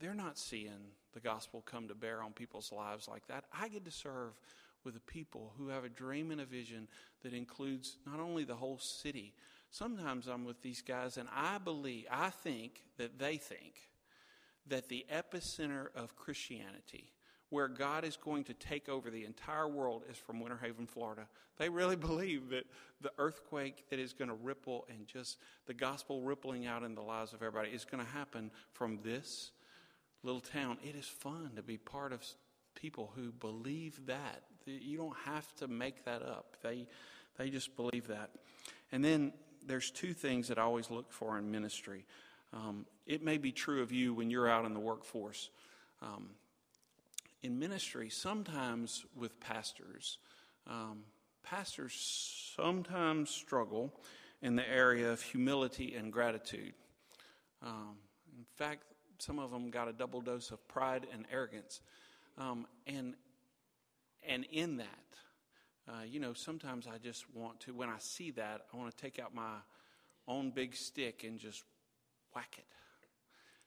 they're 0.00 0.14
not 0.14 0.38
seeing 0.38 0.90
the 1.12 1.20
gospel 1.20 1.62
come 1.64 1.88
to 1.88 1.94
bear 1.94 2.22
on 2.22 2.32
people's 2.32 2.72
lives 2.72 3.06
like 3.06 3.26
that. 3.28 3.44
I 3.52 3.68
get 3.68 3.84
to 3.84 3.90
serve 3.90 4.32
with 4.84 4.96
a 4.96 5.00
people 5.00 5.52
who 5.56 5.68
have 5.68 5.84
a 5.84 5.88
dream 5.88 6.30
and 6.30 6.40
a 6.40 6.44
vision 6.44 6.88
that 7.22 7.32
includes 7.32 7.98
not 8.04 8.18
only 8.18 8.44
the 8.44 8.56
whole 8.56 8.78
city. 8.78 9.32
Sometimes 9.70 10.26
I'm 10.26 10.44
with 10.44 10.60
these 10.62 10.82
guys 10.82 11.16
and 11.16 11.28
I 11.34 11.58
believe, 11.58 12.06
I 12.10 12.30
think 12.30 12.82
that 12.98 13.18
they 13.18 13.36
think 13.36 13.74
that 14.66 14.88
the 14.88 15.06
epicenter 15.12 15.86
of 15.94 16.16
Christianity 16.16 17.12
where 17.52 17.68
God 17.68 18.02
is 18.04 18.16
going 18.16 18.44
to 18.44 18.54
take 18.54 18.88
over 18.88 19.10
the 19.10 19.26
entire 19.26 19.68
world 19.68 20.04
is 20.10 20.16
from 20.16 20.40
Winter 20.40 20.58
Haven, 20.60 20.86
Florida. 20.86 21.26
They 21.58 21.68
really 21.68 21.96
believe 22.08 22.48
that 22.48 22.64
the 23.02 23.12
earthquake 23.18 23.84
that 23.90 23.98
is 23.98 24.14
going 24.14 24.28
to 24.28 24.34
ripple 24.34 24.86
and 24.88 25.06
just 25.06 25.36
the 25.66 25.74
gospel 25.74 26.22
rippling 26.22 26.66
out 26.66 26.82
in 26.82 26.94
the 26.94 27.02
lives 27.02 27.34
of 27.34 27.42
everybody 27.42 27.68
is 27.68 27.84
going 27.84 28.02
to 28.02 28.10
happen 28.10 28.50
from 28.72 29.00
this 29.04 29.50
little 30.22 30.40
town. 30.40 30.78
It 30.82 30.96
is 30.96 31.04
fun 31.04 31.50
to 31.56 31.62
be 31.62 31.76
part 31.76 32.14
of 32.14 32.24
people 32.74 33.12
who 33.14 33.32
believe 33.32 34.06
that. 34.06 34.44
You 34.64 34.96
don't 34.96 35.16
have 35.26 35.54
to 35.56 35.68
make 35.68 36.06
that 36.06 36.22
up. 36.22 36.56
They 36.62 36.86
they 37.38 37.50
just 37.50 37.76
believe 37.76 38.08
that. 38.08 38.30
And 38.92 39.04
then 39.04 39.32
there's 39.66 39.90
two 39.90 40.14
things 40.14 40.48
that 40.48 40.58
I 40.58 40.62
always 40.62 40.90
look 40.90 41.12
for 41.12 41.38
in 41.38 41.50
ministry. 41.50 42.06
Um, 42.52 42.86
it 43.06 43.22
may 43.22 43.36
be 43.36 43.52
true 43.52 43.82
of 43.82 43.92
you 43.92 44.14
when 44.14 44.30
you're 44.30 44.48
out 44.48 44.64
in 44.64 44.74
the 44.74 44.80
workforce. 44.80 45.50
Um, 46.02 46.30
in 47.42 47.58
ministry, 47.58 48.08
sometimes 48.08 49.04
with 49.16 49.38
pastors, 49.40 50.18
um, 50.66 51.04
pastors 51.42 52.52
sometimes 52.56 53.30
struggle 53.30 53.92
in 54.42 54.56
the 54.56 54.68
area 54.68 55.10
of 55.10 55.20
humility 55.22 55.94
and 55.94 56.12
gratitude. 56.12 56.74
Um, 57.62 57.96
in 58.36 58.44
fact, 58.56 58.84
some 59.18 59.38
of 59.38 59.50
them 59.50 59.70
got 59.70 59.88
a 59.88 59.92
double 59.92 60.20
dose 60.20 60.50
of 60.50 60.66
pride 60.68 61.06
and 61.12 61.24
arrogance. 61.32 61.80
Um, 62.38 62.66
and, 62.86 63.14
and 64.26 64.44
in 64.50 64.78
that, 64.78 64.86
uh, 65.88 66.02
you 66.08 66.20
know, 66.20 66.32
sometimes 66.32 66.86
I 66.86 66.98
just 66.98 67.24
want 67.34 67.60
to, 67.60 67.74
when 67.74 67.88
I 67.88 67.98
see 67.98 68.30
that, 68.32 68.62
I 68.72 68.76
want 68.76 68.96
to 68.96 68.96
take 68.96 69.18
out 69.18 69.34
my 69.34 69.56
own 70.28 70.50
big 70.50 70.74
stick 70.74 71.24
and 71.24 71.38
just 71.38 71.64
whack 72.34 72.54
it. 72.58 72.64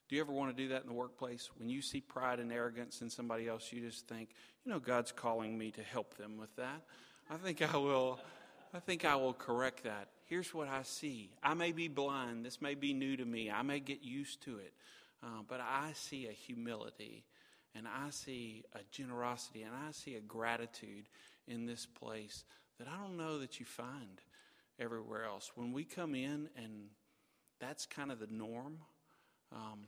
Do 0.07 0.15
you 0.15 0.21
ever 0.21 0.31
want 0.31 0.55
to 0.55 0.63
do 0.63 0.69
that 0.69 0.83
in 0.83 0.87
the 0.87 0.93
workplace? 0.93 1.49
When 1.57 1.69
you 1.69 1.81
see 1.81 1.99
pride 1.99 2.39
and 2.39 2.51
arrogance 2.51 3.01
in 3.01 3.09
somebody 3.09 3.47
else, 3.47 3.71
you 3.71 3.81
just 3.81 4.07
think, 4.07 4.29
you 4.63 4.71
know, 4.71 4.79
God's 4.79 5.11
calling 5.11 5.57
me 5.57 5.71
to 5.71 5.81
help 5.81 6.15
them 6.15 6.37
with 6.37 6.55
that. 6.57 6.83
I 7.29 7.37
think 7.37 7.61
I 7.61 7.77
will. 7.77 8.19
I 8.73 8.79
think 8.79 9.05
I 9.05 9.15
will 9.15 9.33
correct 9.33 9.85
that. 9.85 10.09
Here's 10.25 10.53
what 10.53 10.67
I 10.67 10.83
see. 10.83 11.31
I 11.41 11.53
may 11.53 11.71
be 11.71 11.87
blind. 11.87 12.45
This 12.45 12.61
may 12.61 12.75
be 12.75 12.93
new 12.93 13.15
to 13.15 13.23
me. 13.23 13.49
I 13.49 13.61
may 13.61 13.79
get 13.79 14.03
used 14.03 14.41
to 14.43 14.57
it. 14.57 14.73
Uh, 15.23 15.43
but 15.47 15.61
I 15.61 15.91
see 15.93 16.27
a 16.27 16.31
humility 16.31 17.23
and 17.73 17.87
I 17.87 18.09
see 18.09 18.63
a 18.73 18.79
generosity 18.91 19.63
and 19.63 19.73
I 19.73 19.91
see 19.91 20.15
a 20.15 20.21
gratitude 20.21 21.07
in 21.47 21.65
this 21.65 21.85
place 21.85 22.43
that 22.77 22.87
I 22.87 22.97
don't 23.01 23.17
know 23.17 23.39
that 23.39 23.59
you 23.59 23.65
find 23.65 24.21
everywhere 24.79 25.23
else. 25.25 25.51
When 25.55 25.71
we 25.71 25.83
come 25.83 26.13
in 26.13 26.49
and 26.57 26.89
that's 27.59 27.85
kind 27.85 28.11
of 28.11 28.19
the 28.19 28.27
norm, 28.27 28.79
um, 29.51 29.87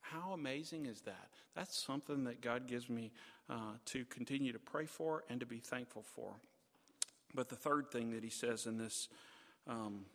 how 0.00 0.32
amazing 0.32 0.86
is 0.86 1.02
that? 1.02 1.30
That's 1.54 1.80
something 1.80 2.24
that 2.24 2.40
God 2.40 2.66
gives 2.66 2.88
me 2.88 3.12
uh, 3.48 3.74
to 3.86 4.04
continue 4.06 4.52
to 4.52 4.58
pray 4.58 4.86
for 4.86 5.24
and 5.28 5.40
to 5.40 5.46
be 5.46 5.58
thankful 5.58 6.02
for. 6.02 6.34
But 7.34 7.48
the 7.48 7.56
third 7.56 7.90
thing 7.90 8.10
that 8.10 8.24
he 8.24 8.30
says 8.30 8.66
in 8.66 8.76
this 8.76 9.08
um, 9.68 10.06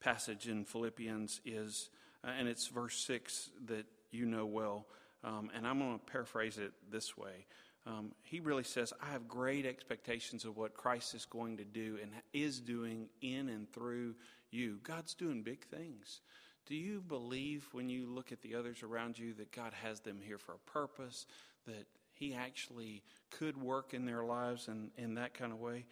passage 0.00 0.48
in 0.48 0.64
Philippians 0.64 1.40
is, 1.44 1.90
uh, 2.26 2.30
and 2.38 2.48
it's 2.48 2.68
verse 2.68 2.96
6 3.06 3.50
that 3.66 3.86
you 4.10 4.24
know 4.24 4.46
well, 4.46 4.86
um, 5.22 5.50
and 5.54 5.66
I'm 5.66 5.78
going 5.78 5.98
to 5.98 6.04
paraphrase 6.04 6.58
it 6.58 6.72
this 6.90 7.16
way. 7.16 7.46
Um, 7.86 8.12
he 8.22 8.40
really 8.40 8.64
says, 8.64 8.94
I 9.02 9.12
have 9.12 9.28
great 9.28 9.66
expectations 9.66 10.46
of 10.46 10.56
what 10.56 10.74
Christ 10.74 11.14
is 11.14 11.26
going 11.26 11.58
to 11.58 11.64
do 11.64 11.98
and 12.00 12.12
is 12.32 12.60
doing 12.60 13.08
in 13.20 13.50
and 13.50 13.70
through 13.70 14.14
you. 14.50 14.78
God's 14.82 15.12
doing 15.12 15.42
big 15.42 15.66
things. 15.66 16.22
Do 16.66 16.74
you 16.74 17.00
believe 17.00 17.66
when 17.72 17.88
you 17.88 18.06
look 18.06 18.32
at 18.32 18.40
the 18.40 18.54
others 18.54 18.82
around 18.82 19.18
you 19.18 19.34
that 19.34 19.52
God 19.52 19.72
has 19.82 20.00
them 20.00 20.20
here 20.24 20.38
for 20.38 20.52
a 20.52 20.70
purpose, 20.70 21.26
that 21.66 21.86
He 22.12 22.34
actually 22.34 23.02
could 23.30 23.56
work 23.56 23.92
in 23.92 24.06
their 24.06 24.24
lives 24.24 24.68
in, 24.68 24.90
in 24.96 25.14
that 25.14 25.34
kind 25.34 25.52
of 25.52 25.60
way? 25.60 25.84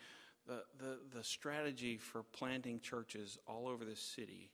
The, 0.46 0.64
the, 0.78 0.98
the 1.16 1.24
strategy 1.24 1.98
for 1.98 2.22
planting 2.22 2.80
churches 2.80 3.38
all 3.46 3.68
over 3.68 3.84
the 3.84 3.96
city 3.96 4.50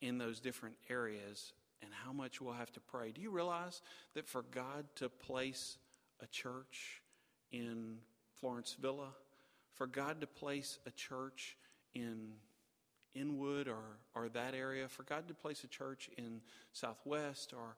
in 0.00 0.18
those 0.18 0.40
different 0.40 0.76
areas 0.88 1.52
and 1.82 1.90
how 2.04 2.12
much 2.12 2.40
we'll 2.40 2.54
have 2.54 2.72
to 2.72 2.80
pray. 2.80 3.10
Do 3.10 3.20
you 3.20 3.30
realize 3.30 3.82
that 4.14 4.28
for 4.28 4.42
God 4.42 4.84
to 4.96 5.08
place 5.08 5.78
a 6.22 6.26
church 6.26 7.02
in 7.50 7.96
Florence 8.40 8.76
Villa, 8.80 9.08
for 9.74 9.86
God 9.86 10.20
to 10.20 10.26
place 10.26 10.78
a 10.86 10.90
church 10.90 11.56
in 11.94 12.32
Inwood 13.14 13.68
or, 13.68 13.98
or 14.14 14.28
that 14.30 14.54
area, 14.54 14.88
for 14.88 15.02
God 15.02 15.28
to 15.28 15.34
place 15.34 15.64
a 15.64 15.68
church 15.68 16.10
in 16.16 16.40
Southwest 16.72 17.52
or 17.52 17.76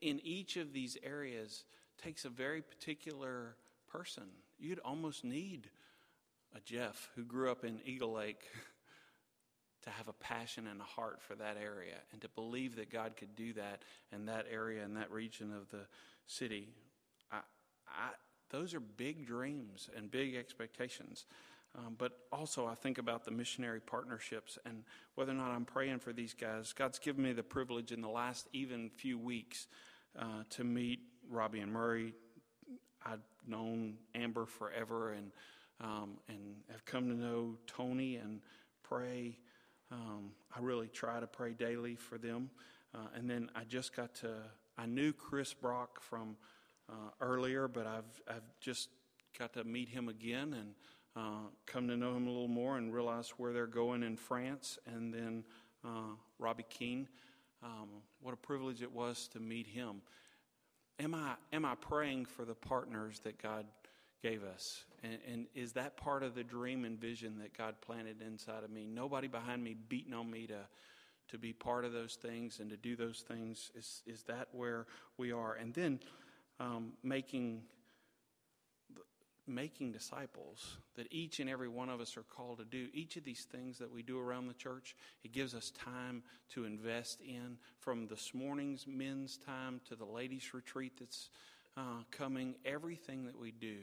in 0.00 0.20
each 0.24 0.56
of 0.56 0.72
these 0.72 0.96
areas 1.02 1.64
takes 2.02 2.24
a 2.24 2.28
very 2.28 2.62
particular 2.62 3.56
person. 3.90 4.24
You'd 4.58 4.80
almost 4.80 5.24
need 5.24 5.68
a 6.54 6.60
Jeff 6.60 7.10
who 7.14 7.24
grew 7.24 7.50
up 7.50 7.64
in 7.64 7.80
Eagle 7.84 8.12
Lake 8.12 8.42
to 9.82 9.90
have 9.90 10.08
a 10.08 10.12
passion 10.12 10.66
and 10.66 10.80
a 10.80 10.84
heart 10.84 11.20
for 11.22 11.34
that 11.36 11.56
area 11.56 11.96
and 12.12 12.20
to 12.20 12.28
believe 12.28 12.76
that 12.76 12.90
God 12.90 13.16
could 13.16 13.34
do 13.34 13.52
that 13.54 13.82
in 14.12 14.26
that 14.26 14.46
area 14.50 14.84
and 14.84 14.96
that 14.96 15.10
region 15.10 15.52
of 15.54 15.70
the 15.70 15.86
city. 16.26 16.68
I, 17.32 17.38
I, 17.88 18.10
those 18.50 18.74
are 18.74 18.80
big 18.80 19.26
dreams 19.26 19.88
and 19.96 20.10
big 20.10 20.34
expectations. 20.34 21.24
Um, 21.78 21.94
but 21.96 22.12
also, 22.32 22.66
I 22.66 22.74
think 22.74 22.98
about 22.98 23.24
the 23.24 23.30
missionary 23.30 23.80
partnerships 23.80 24.58
and 24.66 24.82
whether 25.14 25.30
or 25.30 25.36
not 25.36 25.50
I'm 25.50 25.64
praying 25.64 26.00
for 26.00 26.12
these 26.12 26.34
guys. 26.34 26.72
God's 26.72 26.98
given 26.98 27.22
me 27.22 27.32
the 27.32 27.44
privilege 27.44 27.92
in 27.92 28.00
the 28.00 28.08
last 28.08 28.48
even 28.52 28.90
few 28.90 29.18
weeks 29.18 29.68
uh, 30.18 30.42
to 30.50 30.64
meet 30.64 31.00
Robbie 31.30 31.60
and 31.60 31.72
Murray. 31.72 32.12
I've 33.06 33.22
known 33.46 33.94
Amber 34.14 34.46
forever 34.46 35.12
and 35.12 35.30
um, 35.80 36.18
and 36.28 36.56
have 36.70 36.84
come 36.84 37.08
to 37.08 37.14
know 37.14 37.56
Tony 37.66 38.16
and 38.16 38.40
pray. 38.82 39.38
Um, 39.90 40.32
I 40.54 40.60
really 40.60 40.88
try 40.88 41.20
to 41.20 41.26
pray 41.26 41.52
daily 41.52 41.96
for 41.96 42.18
them. 42.18 42.50
Uh, 42.94 43.06
and 43.14 43.28
then 43.28 43.50
I 43.54 43.64
just 43.64 43.94
got 43.94 44.14
to, 44.16 44.34
I 44.76 44.86
knew 44.86 45.12
Chris 45.12 45.54
Brock 45.54 46.02
from 46.02 46.36
uh, 46.88 47.10
earlier, 47.20 47.68
but 47.68 47.86
I've, 47.86 48.20
I've 48.28 48.42
just 48.60 48.88
got 49.38 49.52
to 49.54 49.64
meet 49.64 49.88
him 49.88 50.08
again 50.08 50.54
and 50.54 50.74
uh, 51.16 51.48
come 51.66 51.88
to 51.88 51.96
know 51.96 52.14
him 52.14 52.26
a 52.26 52.30
little 52.30 52.48
more 52.48 52.76
and 52.76 52.92
realize 52.92 53.30
where 53.36 53.52
they're 53.52 53.66
going 53.66 54.02
in 54.02 54.16
France. 54.16 54.78
And 54.86 55.12
then 55.12 55.44
uh, 55.84 56.14
Robbie 56.38 56.66
Keene, 56.68 57.08
um, 57.62 57.88
what 58.20 58.34
a 58.34 58.36
privilege 58.36 58.82
it 58.82 58.92
was 58.92 59.28
to 59.32 59.40
meet 59.40 59.66
him. 59.66 60.02
Am 60.98 61.14
I, 61.14 61.34
am 61.52 61.64
I 61.64 61.74
praying 61.74 62.26
for 62.26 62.44
the 62.44 62.54
partners 62.54 63.20
that 63.24 63.42
God 63.42 63.66
gave 64.22 64.44
us? 64.44 64.84
And, 65.02 65.18
and, 65.30 65.46
is 65.54 65.72
that 65.72 65.96
part 65.96 66.22
of 66.22 66.34
the 66.34 66.44
dream 66.44 66.84
and 66.84 67.00
vision 67.00 67.38
that 67.38 67.56
God 67.56 67.76
planted 67.80 68.20
inside 68.20 68.64
of 68.64 68.70
me? 68.70 68.86
Nobody 68.86 69.26
behind 69.26 69.64
me 69.64 69.74
beating 69.88 70.12
on 70.12 70.30
me 70.30 70.46
to, 70.46 70.58
to 71.28 71.38
be 71.38 71.54
part 71.54 71.86
of 71.86 71.92
those 71.92 72.16
things 72.16 72.60
and 72.60 72.68
to 72.68 72.76
do 72.76 72.96
those 72.96 73.24
things. 73.26 73.70
Is, 73.74 74.02
is 74.06 74.22
that 74.24 74.48
where 74.52 74.86
we 75.16 75.32
are? 75.32 75.54
And 75.54 75.72
then 75.72 76.00
um, 76.58 76.92
making 77.02 77.62
making 79.54 79.92
disciples 79.92 80.76
that 80.96 81.06
each 81.10 81.40
and 81.40 81.50
every 81.50 81.68
one 81.68 81.88
of 81.88 82.00
us 82.00 82.16
are 82.16 82.22
called 82.22 82.58
to 82.58 82.64
do 82.64 82.88
each 82.92 83.16
of 83.16 83.24
these 83.24 83.44
things 83.44 83.78
that 83.78 83.90
we 83.90 84.02
do 84.02 84.18
around 84.18 84.46
the 84.46 84.54
church 84.54 84.96
it 85.24 85.32
gives 85.32 85.54
us 85.54 85.70
time 85.72 86.22
to 86.48 86.64
invest 86.64 87.20
in 87.20 87.56
from 87.78 88.06
this 88.06 88.32
morning's 88.32 88.86
men's 88.86 89.36
time 89.36 89.80
to 89.88 89.96
the 89.96 90.04
ladies 90.04 90.54
retreat 90.54 90.92
that's 90.98 91.30
uh, 91.76 92.02
coming 92.10 92.54
everything 92.64 93.24
that 93.24 93.38
we 93.38 93.50
do 93.50 93.76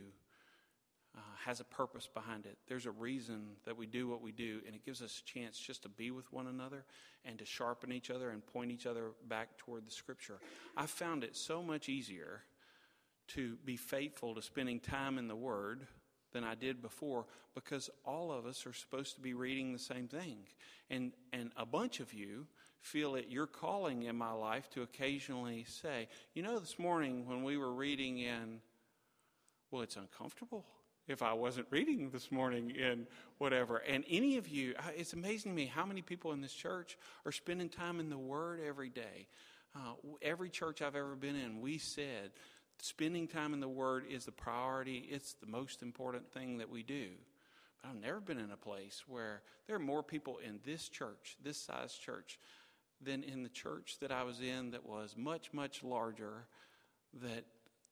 uh, 1.17 1.19
has 1.45 1.59
a 1.59 1.63
purpose 1.63 2.07
behind 2.13 2.45
it. 2.45 2.57
There's 2.67 2.85
a 2.85 2.91
reason 2.91 3.47
that 3.65 3.75
we 3.75 3.87
do 3.87 4.07
what 4.07 4.21
we 4.21 4.31
do, 4.31 4.59
and 4.67 4.75
it 4.75 4.85
gives 4.85 5.01
us 5.01 5.21
a 5.21 5.25
chance 5.25 5.57
just 5.57 5.83
to 5.83 5.89
be 5.89 6.11
with 6.11 6.31
one 6.31 6.47
another 6.47 6.85
and 7.25 7.39
to 7.39 7.45
sharpen 7.45 7.91
each 7.91 8.11
other 8.11 8.29
and 8.29 8.45
point 8.45 8.71
each 8.71 8.85
other 8.85 9.11
back 9.27 9.57
toward 9.57 9.87
the 9.87 9.91
Scripture. 9.91 10.37
I 10.75 10.85
found 10.85 11.23
it 11.23 11.35
so 11.35 11.63
much 11.63 11.89
easier 11.89 12.43
to 13.29 13.57
be 13.65 13.77
faithful 13.77 14.35
to 14.35 14.41
spending 14.41 14.79
time 14.79 15.17
in 15.17 15.27
the 15.27 15.35
Word 15.35 15.87
than 16.33 16.43
I 16.43 16.55
did 16.55 16.81
before 16.81 17.25
because 17.55 17.89
all 18.05 18.31
of 18.31 18.45
us 18.45 18.65
are 18.65 18.73
supposed 18.73 19.15
to 19.15 19.21
be 19.21 19.33
reading 19.33 19.73
the 19.73 19.79
same 19.79 20.07
thing. 20.07 20.37
And, 20.89 21.11
and 21.33 21.51
a 21.57 21.65
bunch 21.65 21.99
of 21.99 22.13
you 22.13 22.47
feel 22.79 23.15
it 23.15 23.25
your 23.29 23.47
calling 23.47 24.03
in 24.03 24.15
my 24.15 24.31
life 24.31 24.69
to 24.71 24.81
occasionally 24.81 25.65
say, 25.67 26.07
you 26.33 26.43
know, 26.43 26.59
this 26.59 26.77
morning 26.77 27.25
when 27.27 27.43
we 27.43 27.57
were 27.57 27.73
reading 27.73 28.19
in, 28.19 28.61
well, 29.71 29.81
it's 29.81 29.97
uncomfortable 29.97 30.65
if 31.07 31.21
I 31.21 31.33
wasn't 31.33 31.67
reading 31.69 32.09
this 32.09 32.31
morning 32.31 32.71
in 32.71 33.07
whatever. 33.37 33.77
And 33.77 34.03
any 34.09 34.37
of 34.37 34.47
you, 34.47 34.75
it's 34.95 35.13
amazing 35.13 35.51
to 35.51 35.55
me 35.55 35.65
how 35.65 35.85
many 35.85 36.01
people 36.01 36.33
in 36.33 36.41
this 36.41 36.53
church 36.53 36.97
are 37.25 37.31
spending 37.31 37.69
time 37.69 37.99
in 37.99 38.09
the 38.09 38.17
Word 38.17 38.59
every 38.65 38.89
day. 38.89 39.27
Uh, 39.75 39.93
every 40.21 40.49
church 40.49 40.81
I've 40.81 40.95
ever 40.95 41.15
been 41.15 41.35
in, 41.35 41.61
we 41.61 41.77
said 41.77 42.31
spending 42.81 43.27
time 43.27 43.53
in 43.53 43.59
the 43.59 43.67
Word 43.67 44.05
is 44.09 44.25
the 44.25 44.31
priority, 44.31 45.07
it's 45.09 45.33
the 45.33 45.47
most 45.47 45.81
important 45.81 46.31
thing 46.31 46.57
that 46.59 46.69
we 46.69 46.83
do. 46.83 47.09
But 47.81 47.89
I've 47.89 48.01
never 48.01 48.19
been 48.19 48.39
in 48.39 48.51
a 48.51 48.57
place 48.57 49.03
where 49.07 49.41
there 49.65 49.75
are 49.75 49.79
more 49.79 50.03
people 50.03 50.39
in 50.45 50.59
this 50.65 50.89
church, 50.89 51.37
this 51.43 51.57
size 51.57 51.93
church, 51.93 52.39
than 53.01 53.23
in 53.23 53.43
the 53.43 53.49
church 53.49 53.97
that 54.01 54.11
I 54.11 54.23
was 54.23 54.41
in 54.41 54.71
that 54.71 54.85
was 54.85 55.15
much, 55.15 55.53
much 55.53 55.83
larger 55.83 56.47
that 57.21 57.45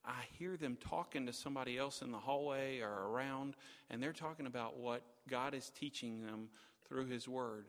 I 0.04 0.24
hear 0.38 0.58
them 0.58 0.78
talking 0.80 1.26
to 1.26 1.34
somebody 1.34 1.78
else 1.78 2.02
in 2.02 2.12
the 2.12 2.18
hallway 2.18 2.80
or 2.80 3.10
around, 3.10 3.56
and 3.90 4.02
they're 4.02 4.14
talking 4.14 4.46
about 4.46 4.78
what 4.78 5.02
God 5.30 5.54
is 5.54 5.72
teaching 5.72 6.26
them 6.26 6.50
through 6.88 7.08
His 7.08 7.28
Word. 7.28 7.66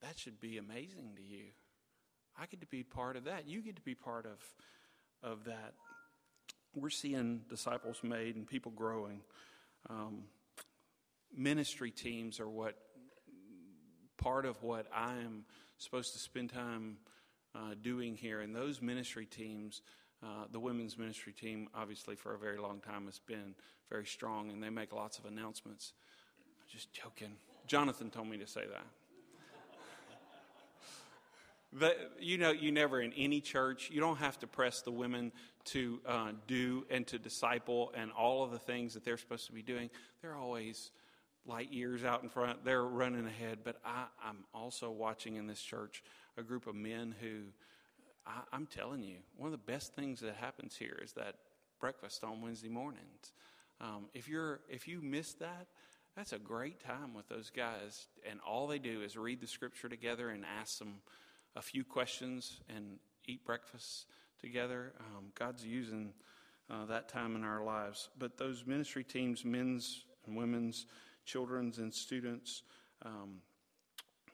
That 0.00 0.18
should 0.18 0.40
be 0.40 0.58
amazing 0.58 1.12
to 1.16 1.22
you. 1.22 1.44
I 2.38 2.46
get 2.46 2.60
to 2.60 2.66
be 2.66 2.82
part 2.82 3.16
of 3.16 3.24
that. 3.24 3.46
You 3.46 3.60
get 3.60 3.76
to 3.76 3.82
be 3.82 3.94
part 3.94 4.26
of, 4.26 5.30
of 5.30 5.44
that. 5.44 5.74
We're 6.74 6.90
seeing 6.90 7.42
disciples 7.50 8.00
made 8.02 8.36
and 8.36 8.46
people 8.46 8.72
growing. 8.72 9.20
Um, 9.90 10.24
ministry 11.36 11.90
teams 11.90 12.40
are 12.40 12.48
what 12.48 12.76
part 14.16 14.46
of 14.46 14.62
what 14.62 14.86
I 14.94 15.12
am 15.16 15.44
supposed 15.78 16.12
to 16.12 16.18
spend 16.18 16.50
time 16.50 16.96
uh, 17.54 17.74
doing 17.80 18.16
here. 18.16 18.40
And 18.40 18.54
those 18.54 18.80
ministry 18.80 19.26
teams, 19.26 19.82
uh, 20.22 20.44
the 20.50 20.60
women's 20.60 20.96
ministry 20.96 21.32
team, 21.32 21.68
obviously 21.74 22.14
for 22.14 22.34
a 22.34 22.38
very 22.38 22.58
long 22.58 22.80
time 22.80 23.06
has 23.06 23.18
been 23.18 23.54
very 23.90 24.06
strong, 24.06 24.50
and 24.50 24.62
they 24.62 24.70
make 24.70 24.92
lots 24.92 25.18
of 25.18 25.26
announcements. 25.26 25.92
Just 26.70 26.92
joking. 26.92 27.36
Jonathan 27.66 28.10
told 28.10 28.28
me 28.28 28.38
to 28.38 28.46
say 28.46 28.62
that. 28.66 28.86
But 31.72 32.16
you 32.20 32.36
know, 32.38 32.50
you 32.50 32.70
never 32.70 33.00
in 33.00 33.12
any 33.14 33.40
church, 33.40 33.90
you 33.90 34.00
don't 34.00 34.18
have 34.18 34.38
to 34.40 34.46
press 34.46 34.82
the 34.82 34.90
women 34.90 35.32
to 35.66 36.00
uh, 36.06 36.32
do 36.46 36.84
and 36.90 37.06
to 37.06 37.18
disciple 37.18 37.92
and 37.96 38.12
all 38.12 38.44
of 38.44 38.50
the 38.50 38.58
things 38.58 38.94
that 38.94 39.04
they're 39.04 39.16
supposed 39.16 39.46
to 39.46 39.52
be 39.52 39.62
doing. 39.62 39.88
They're 40.20 40.36
always 40.36 40.90
light 41.46 41.72
years 41.72 42.04
out 42.04 42.22
in 42.22 42.28
front. 42.28 42.64
They're 42.64 42.84
running 42.84 43.26
ahead. 43.26 43.60
But 43.64 43.76
I, 43.84 44.04
am 44.24 44.44
also 44.54 44.90
watching 44.90 45.36
in 45.36 45.46
this 45.46 45.60
church 45.60 46.02
a 46.36 46.42
group 46.42 46.66
of 46.66 46.74
men 46.74 47.14
who, 47.20 47.38
I, 48.26 48.56
am 48.56 48.66
telling 48.66 49.02
you, 49.02 49.16
one 49.36 49.46
of 49.46 49.52
the 49.52 49.72
best 49.72 49.94
things 49.94 50.20
that 50.20 50.36
happens 50.36 50.76
here 50.76 50.98
is 51.02 51.12
that 51.12 51.36
breakfast 51.80 52.22
on 52.22 52.40
Wednesday 52.42 52.68
mornings. 52.68 53.32
Um, 53.80 54.06
if 54.14 54.28
you're 54.28 54.60
if 54.68 54.86
you 54.86 55.00
miss 55.02 55.32
that, 55.34 55.66
that's 56.16 56.32
a 56.32 56.38
great 56.38 56.80
time 56.80 57.14
with 57.14 57.28
those 57.28 57.50
guys, 57.50 58.06
and 58.28 58.38
all 58.46 58.66
they 58.66 58.78
do 58.78 59.02
is 59.02 59.16
read 59.16 59.40
the 59.40 59.46
scripture 59.46 59.88
together 59.88 60.28
and 60.28 60.44
ask 60.60 60.78
them 60.78 60.96
a 61.56 61.62
few 61.62 61.84
questions 61.84 62.60
and 62.68 62.98
eat 63.26 63.44
breakfast 63.44 64.06
together. 64.40 64.92
Um, 65.00 65.26
God's 65.38 65.64
using 65.64 66.12
uh, 66.70 66.86
that 66.86 67.08
time 67.08 67.36
in 67.36 67.44
our 67.44 67.62
lives. 67.62 68.08
But 68.18 68.36
those 68.36 68.64
ministry 68.66 69.04
teams, 69.04 69.44
men's 69.44 70.04
and 70.26 70.36
women's, 70.36 70.86
children's 71.24 71.78
and 71.78 71.92
students, 71.92 72.62
um, 73.04 73.40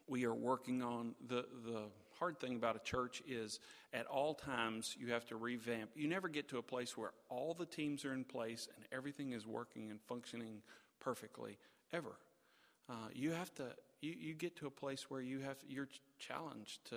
we 0.06 0.24
are 0.24 0.34
working 0.34 0.82
on 0.82 1.14
the 1.26 1.44
the 1.64 1.82
hard 2.18 2.40
thing 2.40 2.56
about 2.56 2.74
a 2.74 2.80
church 2.80 3.22
is 3.28 3.60
at 3.92 4.04
all 4.06 4.34
times 4.34 4.96
you 4.98 5.12
have 5.12 5.24
to 5.26 5.36
revamp. 5.36 5.90
You 5.94 6.08
never 6.08 6.28
get 6.28 6.48
to 6.48 6.58
a 6.58 6.62
place 6.62 6.96
where 6.96 7.12
all 7.28 7.54
the 7.54 7.66
teams 7.66 8.04
are 8.04 8.12
in 8.12 8.24
place 8.24 8.68
and 8.74 8.84
everything 8.90 9.32
is 9.32 9.46
working 9.46 9.90
and 9.90 10.00
functioning 10.00 10.62
perfectly 11.00 11.58
ever. 11.92 12.18
Uh, 12.88 13.08
you 13.12 13.30
have 13.30 13.54
to 13.56 13.66
you, 14.00 14.14
you 14.18 14.34
get 14.34 14.56
to 14.56 14.66
a 14.66 14.70
place 14.70 15.10
where 15.10 15.20
you 15.20 15.40
have 15.40 15.56
you're 15.68 15.88
challenged 16.18 16.84
to 16.90 16.96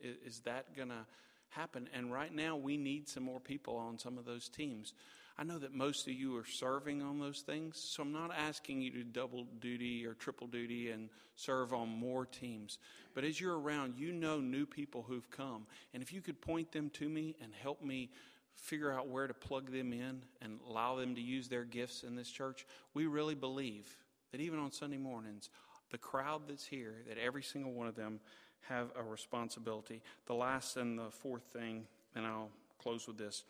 is 0.00 0.40
that 0.40 0.76
going 0.76 0.88
to 0.88 1.06
happen? 1.50 1.88
And 1.94 2.12
right 2.12 2.34
now 2.34 2.56
we 2.56 2.76
need 2.76 3.08
some 3.08 3.22
more 3.22 3.40
people 3.40 3.76
on 3.76 3.98
some 3.98 4.18
of 4.18 4.24
those 4.24 4.48
teams. 4.48 4.92
I 5.38 5.44
know 5.44 5.58
that 5.58 5.74
most 5.74 6.06
of 6.06 6.14
you 6.14 6.36
are 6.36 6.46
serving 6.46 7.02
on 7.02 7.18
those 7.18 7.40
things 7.40 7.78
so 7.78 8.02
i'm 8.02 8.12
not 8.12 8.30
asking 8.34 8.80
you 8.80 8.90
to 8.92 9.04
double 9.04 9.46
duty 9.60 10.06
or 10.06 10.14
triple 10.14 10.46
duty 10.46 10.90
and 10.90 11.10
serve 11.34 11.74
on 11.74 11.88
more 11.88 12.24
teams. 12.24 12.78
But 13.14 13.24
as 13.24 13.40
you're 13.40 13.58
around 13.58 13.94
you 13.98 14.12
know 14.12 14.40
new 14.40 14.64
people 14.64 15.04
who've 15.06 15.30
come. 15.30 15.66
And 15.92 16.02
if 16.02 16.12
you 16.12 16.22
could 16.22 16.40
point 16.40 16.72
them 16.72 16.90
to 16.94 17.08
me 17.08 17.36
and 17.42 17.52
help 17.54 17.82
me 17.82 18.10
figure 18.56 18.92
out 18.92 19.08
where 19.08 19.26
to 19.26 19.34
plug 19.34 19.70
them 19.70 19.92
in 19.92 20.22
and 20.40 20.58
allow 20.68 20.96
them 20.96 21.14
to 21.14 21.20
use 21.20 21.48
their 21.48 21.64
gifts 21.64 22.02
in 22.02 22.16
this 22.16 22.30
church 22.30 22.66
we 22.94 23.06
really 23.06 23.34
believe 23.34 23.86
that 24.32 24.40
even 24.40 24.58
on 24.58 24.72
sunday 24.72 24.96
mornings 24.96 25.50
the 25.90 25.98
crowd 25.98 26.42
that's 26.48 26.66
here, 26.66 27.02
that 27.08 27.18
every 27.18 27.42
single 27.42 27.72
one 27.72 27.86
of 27.86 27.94
them 27.94 28.20
have 28.68 28.88
a 28.96 29.02
responsibility. 29.02 30.02
The 30.26 30.34
last 30.34 30.76
and 30.76 30.98
the 30.98 31.10
fourth 31.10 31.44
thing, 31.44 31.86
and 32.14 32.26
I'll 32.26 32.50
close 32.78 33.06
with 33.06 33.18
this, 33.18 33.44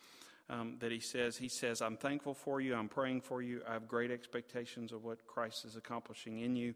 um, 0.49 0.77
that 0.81 0.92
he 0.92 1.01
says, 1.01 1.37
he 1.37 1.49
says, 1.49 1.83
I'm 1.83 1.96
thankful 1.96 2.35
for 2.35 2.61
you, 2.61 2.75
I'm 2.75 2.88
praying 2.88 3.22
for 3.22 3.42
you, 3.42 3.62
I 3.68 3.72
have 3.72 3.88
great 3.88 4.11
expectations 4.11 4.92
of 4.92 5.05
what 5.05 5.27
Christ 5.27 5.64
is 5.64 5.77
accomplishing 5.77 6.40
in 6.40 6.55
you. 6.55 6.75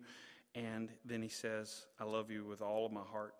And 0.54 0.88
then 1.04 1.22
he 1.22 1.28
says, 1.28 1.86
I 2.00 2.04
love 2.04 2.30
you 2.30 2.44
with 2.44 2.60
all 2.60 2.86
of 2.86 2.92
my 2.92 3.02
heart. 3.02 3.34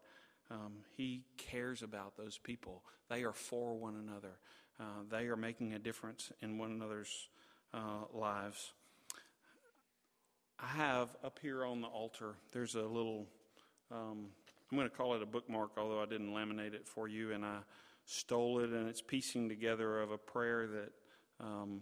Um, 0.50 0.84
he 0.96 1.24
cares 1.36 1.82
about 1.82 2.16
those 2.16 2.38
people. 2.38 2.82
They 3.08 3.24
are 3.24 3.32
for 3.32 3.74
one 3.74 3.96
another. 3.96 4.38
Uh, 4.78 5.02
they 5.10 5.26
are 5.26 5.36
making 5.36 5.74
a 5.74 5.78
difference 5.78 6.32
in 6.40 6.58
one 6.58 6.70
another's 6.70 7.28
uh, 7.74 8.04
lives. 8.12 8.72
I 10.62 10.66
have 10.66 11.08
up 11.24 11.38
here 11.40 11.64
on 11.64 11.80
the 11.80 11.86
altar, 11.86 12.34
there's 12.52 12.74
a 12.74 12.82
little, 12.82 13.26
um, 13.90 14.26
I'm 14.70 14.76
going 14.76 14.88
to 14.88 14.94
call 14.94 15.14
it 15.14 15.22
a 15.22 15.26
bookmark, 15.26 15.70
although 15.78 16.02
I 16.02 16.06
didn't 16.06 16.32
laminate 16.32 16.74
it 16.74 16.86
for 16.86 17.08
you, 17.08 17.32
and 17.32 17.44
I 17.44 17.58
stole 18.04 18.58
it, 18.58 18.70
and 18.70 18.86
it's 18.86 19.00
piecing 19.00 19.48
together 19.48 20.00
of 20.00 20.10
a 20.10 20.18
prayer 20.18 20.66
that 20.66 20.92
um, 21.40 21.80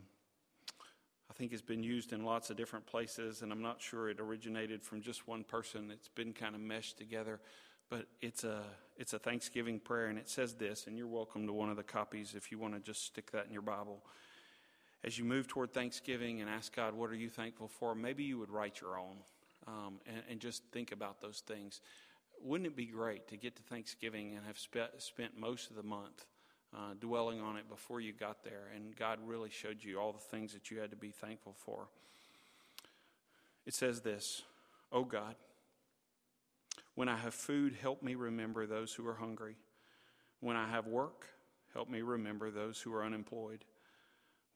I 1.29 1.35
think 1.35 1.51
has 1.51 1.63
been 1.63 1.83
used 1.83 2.13
in 2.13 2.25
lots 2.25 2.51
of 2.51 2.57
different 2.57 2.87
places, 2.87 3.43
and 3.43 3.51
I'm 3.51 3.63
not 3.63 3.83
sure 3.83 4.11
it 4.11 4.21
originated 4.21 4.85
from 4.85 5.01
just 5.01 5.27
one 5.27 5.43
person. 5.43 5.91
It's 5.91 6.09
been 6.09 6.33
kind 6.33 6.55
of 6.55 6.61
meshed 6.61 6.99
together, 6.99 7.41
but 7.91 8.07
it's 8.21 8.45
a 8.45 8.63
it's 8.97 9.13
a 9.13 9.19
Thanksgiving 9.19 9.81
prayer, 9.81 10.07
and 10.07 10.19
it 10.19 10.29
says 10.29 10.55
this, 10.55 10.87
and 10.87 10.97
you're 10.97 11.07
welcome 11.07 11.47
to 11.47 11.53
one 11.53 11.71
of 11.71 11.77
the 11.77 11.83
copies 11.83 12.35
if 12.35 12.53
you 12.53 12.59
want 12.59 12.75
to 12.75 12.81
just 12.81 13.05
stick 13.05 13.31
that 13.33 13.47
in 13.47 13.53
your 13.53 13.63
Bible 13.63 14.05
as 15.05 15.19
you 15.19 15.25
move 15.25 15.47
toward 15.47 15.73
Thanksgiving 15.73 16.41
and 16.41 16.51
ask 16.51 16.75
God, 16.75 16.95
what 16.95 17.11
are 17.11 17.15
you 17.15 17.31
thankful 17.31 17.69
for? 17.69 17.95
Maybe 17.95 18.25
you 18.25 18.39
would 18.39 18.51
write 18.51 18.81
your 18.81 18.99
own 18.99 19.17
um, 19.67 20.01
and, 20.07 20.23
and, 20.31 20.41
just 20.41 20.63
think 20.73 20.93
about 20.93 21.21
those 21.21 21.43
things. 21.47 21.81
Wouldn't 22.43 22.67
it 22.67 22.77
be 22.77 22.87
great 22.87 23.29
to 23.29 23.37
get 23.37 23.55
to 23.57 23.63
Thanksgiving 23.63 24.35
and 24.35 24.47
have 24.47 24.59
spe- 24.59 24.99
spent 24.99 25.39
most 25.39 25.69
of 25.71 25.77
the 25.77 25.83
month 25.83 26.27
uh, 26.75 26.95
dwelling 26.99 27.41
on 27.41 27.57
it 27.57 27.69
before 27.69 28.01
you 28.01 28.13
got 28.13 28.43
there 28.45 28.71
and 28.75 28.97
God 28.97 29.19
really 29.25 29.51
showed 29.51 29.79
you 29.83 29.99
all 29.99 30.13
the 30.13 30.19
things 30.19 30.53
that 30.55 30.71
you 30.71 30.79
had 30.79 30.91
to 30.91 30.97
be 30.97 31.11
thankful 31.11 31.55
for? 31.65 31.89
It 33.67 33.75
says 33.75 34.01
this 34.01 34.43
Oh 34.91 35.05
God, 35.05 35.35
when 36.95 37.09
I 37.09 37.17
have 37.17 37.35
food, 37.35 37.77
help 37.81 38.03
me 38.03 38.15
remember 38.15 38.67
those 38.67 38.93
who 38.95 39.07
are 39.07 39.15
hungry. 39.15 39.57
When 40.41 40.57
I 40.57 40.69
have 40.69 40.87
work, 40.87 41.27
help 41.75 41.91
me 41.91 42.01
remember 42.03 42.51
those 42.51 42.81
who 42.81 42.95
are 42.95 43.05
unemployed. 43.05 43.65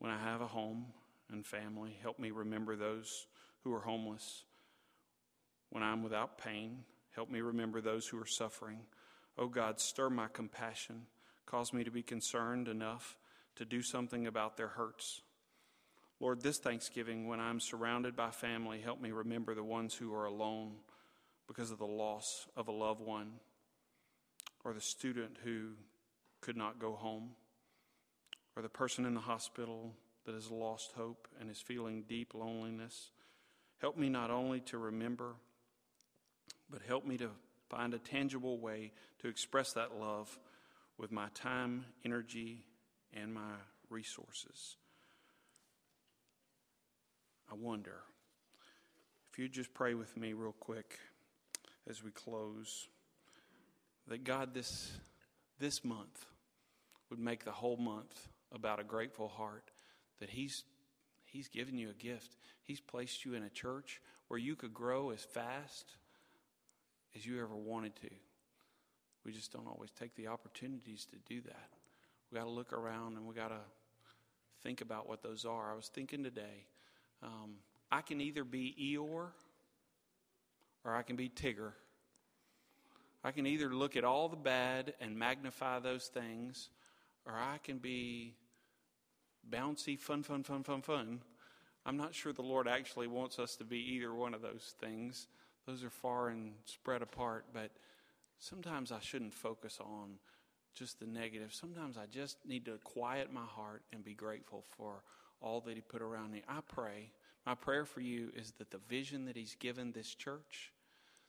When 0.03 0.11
I 0.11 0.19
have 0.19 0.41
a 0.41 0.49
home 0.49 0.87
and 1.31 1.47
family, 1.47 1.97
help 2.03 2.19
me 2.19 2.33
remember 2.33 2.75
those 2.75 3.29
who 3.63 3.73
are 3.73 3.83
homeless. 3.83 4.43
When 5.71 5.85
I'm 5.85 6.03
without 6.03 6.39
pain, 6.39 6.79
help 7.15 7.31
me 7.31 7.41
remember 7.41 7.81
those 7.81 8.09
who 8.09 8.21
are 8.21 8.27
suffering. 8.27 8.81
Oh 9.39 9.47
God, 9.47 9.79
stir 9.79 10.11
my 10.11 10.27
compassion. 10.27 11.03
Cause 11.47 11.73
me 11.73 11.85
to 11.85 11.93
be 11.93 12.03
concerned 12.03 12.67
enough 12.67 13.17
to 13.55 13.65
do 13.65 13.81
something 13.81 14.27
about 14.27 14.57
their 14.57 14.67
hurts. 14.67 15.23
Lord, 16.19 16.43
this 16.43 16.59
Thanksgiving, 16.59 17.29
when 17.29 17.39
I'm 17.39 17.61
surrounded 17.61 18.17
by 18.17 18.33
family, 18.33 18.81
help 18.81 19.01
me 19.01 19.13
remember 19.13 19.55
the 19.55 19.63
ones 19.63 19.95
who 19.95 20.13
are 20.13 20.25
alone 20.25 20.73
because 21.47 21.71
of 21.71 21.79
the 21.79 21.87
loss 21.87 22.49
of 22.57 22.67
a 22.67 22.73
loved 22.73 23.03
one, 23.03 23.35
or 24.65 24.73
the 24.73 24.81
student 24.81 25.37
who 25.45 25.75
could 26.41 26.57
not 26.57 26.81
go 26.81 26.95
home 26.97 27.37
or 28.57 28.63
the 28.63 28.69
person 28.69 29.05
in 29.05 29.15
the 29.15 29.21
hospital 29.21 29.93
that 30.25 30.35
has 30.35 30.51
lost 30.51 30.93
hope 30.97 31.29
and 31.41 31.51
is 31.51 31.61
feeling 31.61 32.05
deep 32.09 32.35
loneliness. 32.35 33.11
Help 33.81 33.97
me 33.97 34.09
not 34.09 34.31
only 34.31 34.61
to 34.61 34.79
remember, 34.79 35.35
but 36.71 36.83
help 36.87 37.05
me 37.05 37.17
to 37.19 37.31
find 37.69 37.95
a 37.95 37.99
tangible 37.99 38.59
way 38.59 38.93
to 39.21 39.29
express 39.29 39.73
that 39.73 39.99
love 39.99 40.39
with 40.99 41.11
my 41.11 41.29
time, 41.35 41.85
energy, 42.05 42.65
and 43.15 43.33
my 43.33 43.55
resources. 43.89 44.77
I 47.51 47.55
wonder 47.55 48.01
if 49.33 49.39
you 49.39 49.49
just 49.49 49.75
pray 49.75 49.95
with 49.95 50.17
me 50.17 50.33
real 50.33 50.55
quick 50.59 50.99
as 51.89 52.03
we 52.03 52.11
close 52.11 52.89
that 54.09 54.25
God 54.25 54.55
this 54.55 54.93
this 55.59 55.85
month 55.85 56.27
would 57.11 57.19
make 57.19 57.45
the 57.45 57.53
whole 57.53 57.77
month 57.77 58.29
about 58.55 58.81
a 58.81 58.85
grateful 58.85 59.29
heart 59.29 59.71
that 60.21 60.31
He's 60.31 60.65
He's 61.25 61.49
given 61.49 61.79
you 61.79 61.89
a 61.89 61.95
gift. 61.95 62.37
He's 62.63 62.81
placed 62.81 63.25
you 63.25 63.33
in 63.35 63.43
a 63.43 63.49
church 63.49 64.03
where 64.29 64.39
you 64.39 64.55
could 64.55 64.75
grow 64.75 65.11
as 65.11 65.21
fast 65.21 65.97
as 67.17 67.25
you 67.25 67.41
ever 67.41 67.57
wanted 67.57 67.97
to. 67.97 68.11
We 69.25 69.33
just 69.33 69.53
don't 69.53 69.67
always 69.67 69.91
take 69.91 70.15
the 70.15 70.27
opportunities 70.27 71.07
to 71.07 71.17
do 71.27 71.41
that. 71.43 71.69
We 72.31 72.39
got 72.39 72.45
to 72.45 72.51
look 72.51 72.73
around 72.73 73.17
and 73.17 73.27
we 73.27 73.35
got 73.35 73.49
to 73.49 73.61
think 74.63 74.81
about 74.81 75.09
what 75.09 75.23
those 75.23 75.45
are. 75.45 75.73
I 75.73 75.75
was 75.75 75.89
thinking 75.89 76.23
today, 76.23 76.67
um, 77.23 77.55
I 77.91 78.01
can 78.01 78.21
either 78.21 78.45
be 78.45 78.75
Eeyore 78.79 79.29
or 80.85 80.95
I 80.95 81.03
can 81.03 81.17
be 81.17 81.29
Tigger. 81.29 81.73
I 83.25 83.31
can 83.31 83.47
either 83.47 83.73
look 83.73 83.97
at 83.97 84.05
all 84.05 84.29
the 84.29 84.37
bad 84.37 84.95
and 85.01 85.17
magnify 85.17 85.79
those 85.79 86.09
things, 86.09 86.71
or 87.25 87.35
I 87.35 87.59
can 87.63 87.79
be 87.79 88.35
bouncy, 89.51 89.99
fun, 89.99 90.23
fun, 90.23 90.43
fun, 90.43 90.63
fun, 90.63 90.83
fun. 90.83 91.21
I'm 91.85 91.97
not 91.97 92.15
sure 92.15 92.33
the 92.33 92.43
Lord 92.43 92.69
actually 92.69 93.09
wants 93.09 93.39
us 93.39 93.57
to 93.57 93.65
be 93.65 93.79
either 93.79 94.15
one 94.15 94.35
of 94.35 94.43
those 94.43 94.75
things. 94.81 95.27
Those 95.67 95.83
are 95.83 95.91
far 95.91 96.29
and 96.29 96.53
spread 96.65 97.03
apart, 97.03 97.47
but 97.53 97.71
sometimes 98.39 98.93
I 98.93 99.01
shouldn't 99.01 99.35
focus 99.35 99.79
on 99.81 100.19
just 100.75 101.01
the 101.01 101.07
negative. 101.07 101.53
Sometimes 101.53 101.97
I 101.97 102.07
just 102.07 102.39
need 102.47 102.65
to 102.67 102.79
quiet 102.85 103.33
my 103.33 103.45
heart 103.45 103.83
and 103.93 104.05
be 104.05 104.15
grateful 104.15 104.65
for 104.77 105.03
all 105.41 105.61
that 105.63 105.75
He 105.75 105.81
put 105.81 106.03
around 106.03 106.33
me. 106.33 106.43
I 106.49 106.61
pray. 106.67 107.11
My 107.45 107.55
prayer 107.55 107.85
for 107.85 108.01
you 108.01 108.31
is 108.37 108.53
that 108.59 108.71
the 108.71 108.81
vision 108.89 109.25
that 109.27 109.37
He's 109.37 109.57
given 109.59 109.93
this 109.93 110.15
church, 110.15 110.73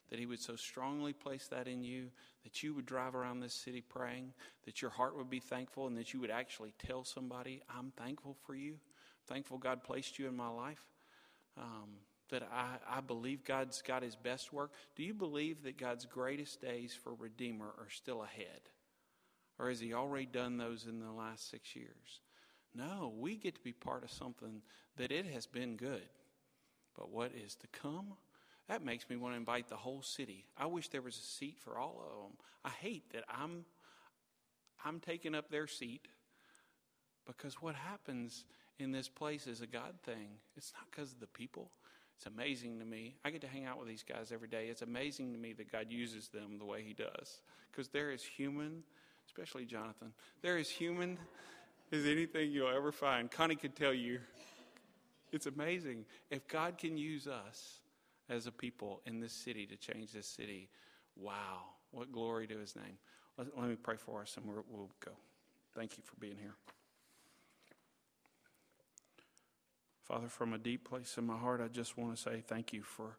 that 0.09 0.19
He 0.19 0.25
would 0.25 0.41
so 0.41 0.55
strongly 0.55 1.13
place 1.13 1.47
that 1.47 1.67
in 1.67 1.83
you, 1.83 2.07
that 2.43 2.61
you 2.61 2.73
would 2.73 2.85
drive 2.85 3.15
around 3.15 3.39
this 3.39 3.53
city 3.53 3.81
praying, 3.81 4.33
that 4.65 4.81
your 4.81 4.91
heart 4.91 5.17
would 5.17 5.29
be 5.29 5.39
thankful, 5.39 5.87
and 5.87 5.97
that 5.97 6.13
you 6.13 6.19
would 6.19 6.31
actually 6.31 6.73
tell 6.85 7.03
somebody, 7.03 7.61
I'm 7.69 7.91
thankful 7.97 8.35
for 8.45 8.55
you. 8.55 8.75
Thankful 9.27 9.57
God 9.57 9.83
placed 9.83 10.19
you 10.19 10.27
in 10.27 10.35
my 10.35 10.49
life. 10.49 10.85
Um, 11.57 11.97
that 12.29 12.49
I, 12.51 12.97
I 12.97 13.01
believe 13.01 13.43
God's 13.43 13.81
got 13.81 14.01
His 14.01 14.15
best 14.15 14.51
work. 14.51 14.71
Do 14.95 15.03
you 15.03 15.13
believe 15.13 15.63
that 15.63 15.77
God's 15.77 16.05
greatest 16.05 16.61
days 16.61 16.97
for 17.03 17.13
Redeemer 17.13 17.67
are 17.77 17.89
still 17.89 18.23
ahead? 18.23 18.61
Or 19.59 19.69
has 19.69 19.79
He 19.79 19.93
already 19.93 20.25
done 20.25 20.57
those 20.57 20.85
in 20.89 20.99
the 20.99 21.11
last 21.11 21.49
six 21.51 21.75
years? 21.75 22.21
No, 22.73 23.13
we 23.19 23.35
get 23.35 23.55
to 23.55 23.61
be 23.61 23.71
part 23.71 24.03
of 24.03 24.09
something 24.09 24.61
that 24.97 25.11
it 25.11 25.27
has 25.27 25.45
been 25.45 25.75
good. 25.75 26.01
But 26.97 27.11
what 27.11 27.31
is 27.45 27.55
to 27.55 27.67
come? 27.67 28.13
That 28.69 28.83
makes 28.83 29.09
me 29.09 29.17
want 29.17 29.33
to 29.33 29.37
invite 29.37 29.69
the 29.69 29.75
whole 29.75 30.01
city. 30.01 30.45
I 30.57 30.65
wish 30.67 30.89
there 30.89 31.01
was 31.01 31.17
a 31.17 31.21
seat 31.21 31.57
for 31.59 31.77
all 31.77 32.01
of 32.01 32.23
them. 32.23 32.37
I 32.63 32.69
hate 32.69 33.11
that 33.13 33.23
I'm 33.29 33.65
I'm 34.85 34.99
taking 34.99 35.33
up 35.33 35.49
their 35.49 35.67
seat 35.67 36.07
because 37.25 37.61
what 37.61 37.75
happens 37.75 38.45
in 38.79 38.91
this 38.91 39.07
place 39.07 39.47
is 39.47 39.61
a 39.61 39.67
God 39.67 39.93
thing. 40.03 40.27
It's 40.57 40.73
not 40.73 40.89
because 40.91 41.13
of 41.13 41.19
the 41.19 41.27
people. 41.27 41.71
It's 42.17 42.25
amazing 42.25 42.79
to 42.79 42.85
me. 42.85 43.15
I 43.23 43.31
get 43.31 43.41
to 43.41 43.47
hang 43.47 43.65
out 43.65 43.79
with 43.79 43.87
these 43.87 44.03
guys 44.03 44.31
every 44.31 44.47
day. 44.47 44.67
It's 44.67 44.81
amazing 44.81 45.31
to 45.33 45.39
me 45.39 45.53
that 45.53 45.71
God 45.71 45.87
uses 45.89 46.27
them 46.29 46.57
the 46.57 46.65
way 46.65 46.83
He 46.83 46.93
does 46.93 47.41
because 47.71 47.87
they're 47.89 48.11
as 48.11 48.23
human, 48.23 48.83
especially 49.25 49.65
Jonathan. 49.65 50.13
They're 50.41 50.57
as 50.57 50.69
human 50.69 51.17
as 51.91 52.05
anything 52.05 52.51
you'll 52.51 52.69
ever 52.69 52.91
find. 52.91 53.31
Connie 53.31 53.55
could 53.55 53.75
tell 53.75 53.93
you. 53.93 54.19
It's 55.31 55.47
amazing. 55.47 56.05
If 56.29 56.47
God 56.47 56.77
can 56.77 56.95
use 56.95 57.27
us 57.27 57.79
as 58.33 58.47
a 58.47 58.51
people 58.51 59.01
in 59.05 59.19
this 59.19 59.33
city 59.33 59.65
to 59.67 59.75
change 59.75 60.11
this 60.11 60.27
city, 60.27 60.69
wow, 61.15 61.61
what 61.91 62.11
glory 62.11 62.47
to 62.47 62.57
his 62.57 62.75
name. 62.75 62.97
Let, 63.37 63.47
let 63.57 63.69
me 63.69 63.75
pray 63.75 63.95
for 63.97 64.21
us 64.21 64.35
and 64.37 64.45
we'll, 64.45 64.89
go. 65.03 65.11
Thank 65.75 65.97
you 65.97 66.03
for 66.03 66.15
being 66.19 66.37
here. 66.39 66.55
Father, 70.03 70.27
from 70.27 70.53
a 70.53 70.57
deep 70.57 70.89
place 70.89 71.17
in 71.17 71.25
my 71.25 71.37
heart, 71.37 71.61
I 71.63 71.67
just 71.67 71.97
want 71.97 72.15
to 72.15 72.21
say 72.21 72.43
thank 72.45 72.73
you 72.73 72.83
for 72.83 73.17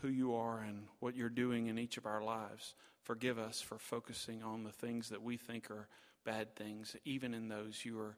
who 0.00 0.08
you 0.08 0.34
are 0.34 0.60
and 0.60 0.84
what 1.00 1.16
you're 1.16 1.28
doing 1.28 1.66
in 1.66 1.78
each 1.78 1.96
of 1.96 2.06
our 2.06 2.22
lives. 2.22 2.74
Forgive 3.02 3.38
us 3.38 3.60
for 3.60 3.78
focusing 3.78 4.42
on 4.42 4.64
the 4.64 4.70
things 4.70 5.08
that 5.08 5.22
we 5.22 5.36
think 5.36 5.70
are 5.70 5.88
bad 6.24 6.54
things, 6.54 6.94
even 7.04 7.34
in 7.34 7.48
those 7.48 7.84
you 7.84 7.98
are 7.98 8.16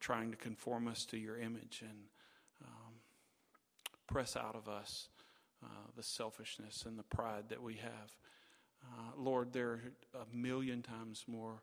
trying 0.00 0.30
to 0.30 0.36
conform 0.36 0.88
us 0.88 1.04
to 1.06 1.16
your 1.16 1.38
image 1.38 1.82
and 1.82 1.98
um, 2.64 2.94
press 4.06 4.36
out 4.36 4.56
of 4.56 4.68
us 4.68 5.08
uh, 5.64 5.68
the 5.96 6.02
selfishness 6.02 6.84
and 6.86 6.98
the 6.98 7.02
pride 7.04 7.44
that 7.48 7.62
we 7.62 7.74
have. 7.74 8.16
Uh, 8.84 9.12
Lord, 9.16 9.52
there 9.52 9.68
are 9.68 9.80
a 10.14 10.36
million 10.36 10.82
times 10.82 11.24
more 11.26 11.62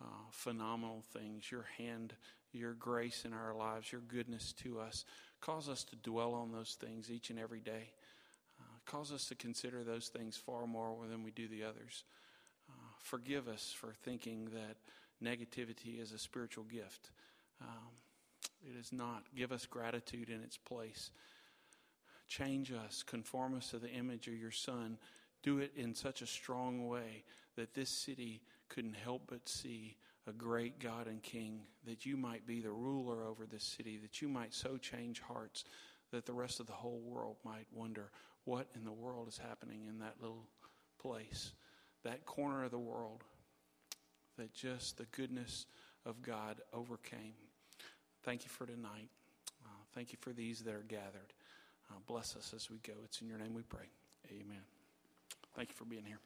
uh, 0.00 0.30
phenomenal 0.30 1.02
things. 1.12 1.50
Your 1.50 1.66
hand, 1.78 2.14
your 2.52 2.74
grace 2.74 3.24
in 3.24 3.32
our 3.32 3.54
lives, 3.54 3.92
your 3.92 4.00
goodness 4.02 4.52
to 4.64 4.80
us. 4.80 5.04
Cause 5.40 5.68
us 5.68 5.84
to 5.84 5.96
dwell 5.96 6.34
on 6.34 6.52
those 6.52 6.76
things 6.80 7.10
each 7.10 7.30
and 7.30 7.38
every 7.38 7.60
day. 7.60 7.90
Uh, 8.60 8.90
cause 8.90 9.12
us 9.12 9.26
to 9.26 9.34
consider 9.34 9.84
those 9.84 10.08
things 10.08 10.36
far 10.36 10.66
more 10.66 10.96
than 11.08 11.22
we 11.22 11.30
do 11.30 11.46
the 11.48 11.62
others. 11.62 12.04
Uh, 12.68 12.72
forgive 12.98 13.48
us 13.48 13.74
for 13.76 13.92
thinking 14.02 14.46
that 14.46 14.76
negativity 15.22 16.00
is 16.00 16.12
a 16.12 16.18
spiritual 16.18 16.64
gift. 16.64 17.10
Um, 17.60 17.92
it 18.62 18.78
is 18.78 18.92
not. 18.92 19.24
Give 19.34 19.52
us 19.52 19.66
gratitude 19.66 20.28
in 20.28 20.42
its 20.42 20.56
place. 20.56 21.10
Change 22.28 22.72
us, 22.72 23.02
conform 23.02 23.54
us 23.54 23.70
to 23.70 23.78
the 23.78 23.90
image 23.90 24.28
of 24.28 24.34
your 24.34 24.50
Son. 24.50 24.98
Do 25.42 25.58
it 25.58 25.72
in 25.76 25.94
such 25.94 26.22
a 26.22 26.26
strong 26.26 26.88
way 26.88 27.24
that 27.56 27.74
this 27.74 27.90
city 27.90 28.42
couldn't 28.68 28.96
help 28.96 29.22
but 29.28 29.48
see 29.48 29.96
a 30.26 30.32
great 30.32 30.80
God 30.80 31.06
and 31.06 31.22
King, 31.22 31.60
that 31.86 32.04
you 32.04 32.16
might 32.16 32.46
be 32.46 32.60
the 32.60 32.72
ruler 32.72 33.24
over 33.24 33.46
this 33.46 33.62
city, 33.62 33.96
that 33.98 34.20
you 34.20 34.28
might 34.28 34.52
so 34.52 34.76
change 34.76 35.20
hearts 35.20 35.64
that 36.10 36.26
the 36.26 36.32
rest 36.32 36.58
of 36.58 36.66
the 36.66 36.72
whole 36.72 37.00
world 37.00 37.36
might 37.44 37.66
wonder 37.72 38.10
what 38.44 38.68
in 38.74 38.84
the 38.84 38.92
world 38.92 39.28
is 39.28 39.38
happening 39.38 39.86
in 39.88 39.98
that 40.00 40.14
little 40.20 40.48
place, 41.00 41.52
that 42.02 42.26
corner 42.26 42.64
of 42.64 42.70
the 42.70 42.78
world 42.78 43.22
that 44.36 44.52
just 44.52 44.98
the 44.98 45.06
goodness 45.12 45.66
of 46.04 46.22
God 46.22 46.60
overcame. 46.72 47.34
Thank 48.22 48.44
you 48.44 48.50
for 48.50 48.66
tonight. 48.66 49.08
Uh, 49.64 49.68
thank 49.94 50.12
you 50.12 50.18
for 50.20 50.32
these 50.32 50.60
that 50.60 50.74
are 50.74 50.84
gathered. 50.86 51.32
Uh, 51.90 51.94
bless 52.06 52.36
us 52.36 52.52
as 52.54 52.70
we 52.70 52.78
go. 52.78 52.94
It's 53.04 53.20
in 53.20 53.28
your 53.28 53.38
name 53.38 53.54
we 53.54 53.62
pray. 53.62 53.86
Amen. 54.30 54.62
Thank 55.54 55.70
you 55.70 55.74
for 55.74 55.84
being 55.84 56.04
here. 56.04 56.18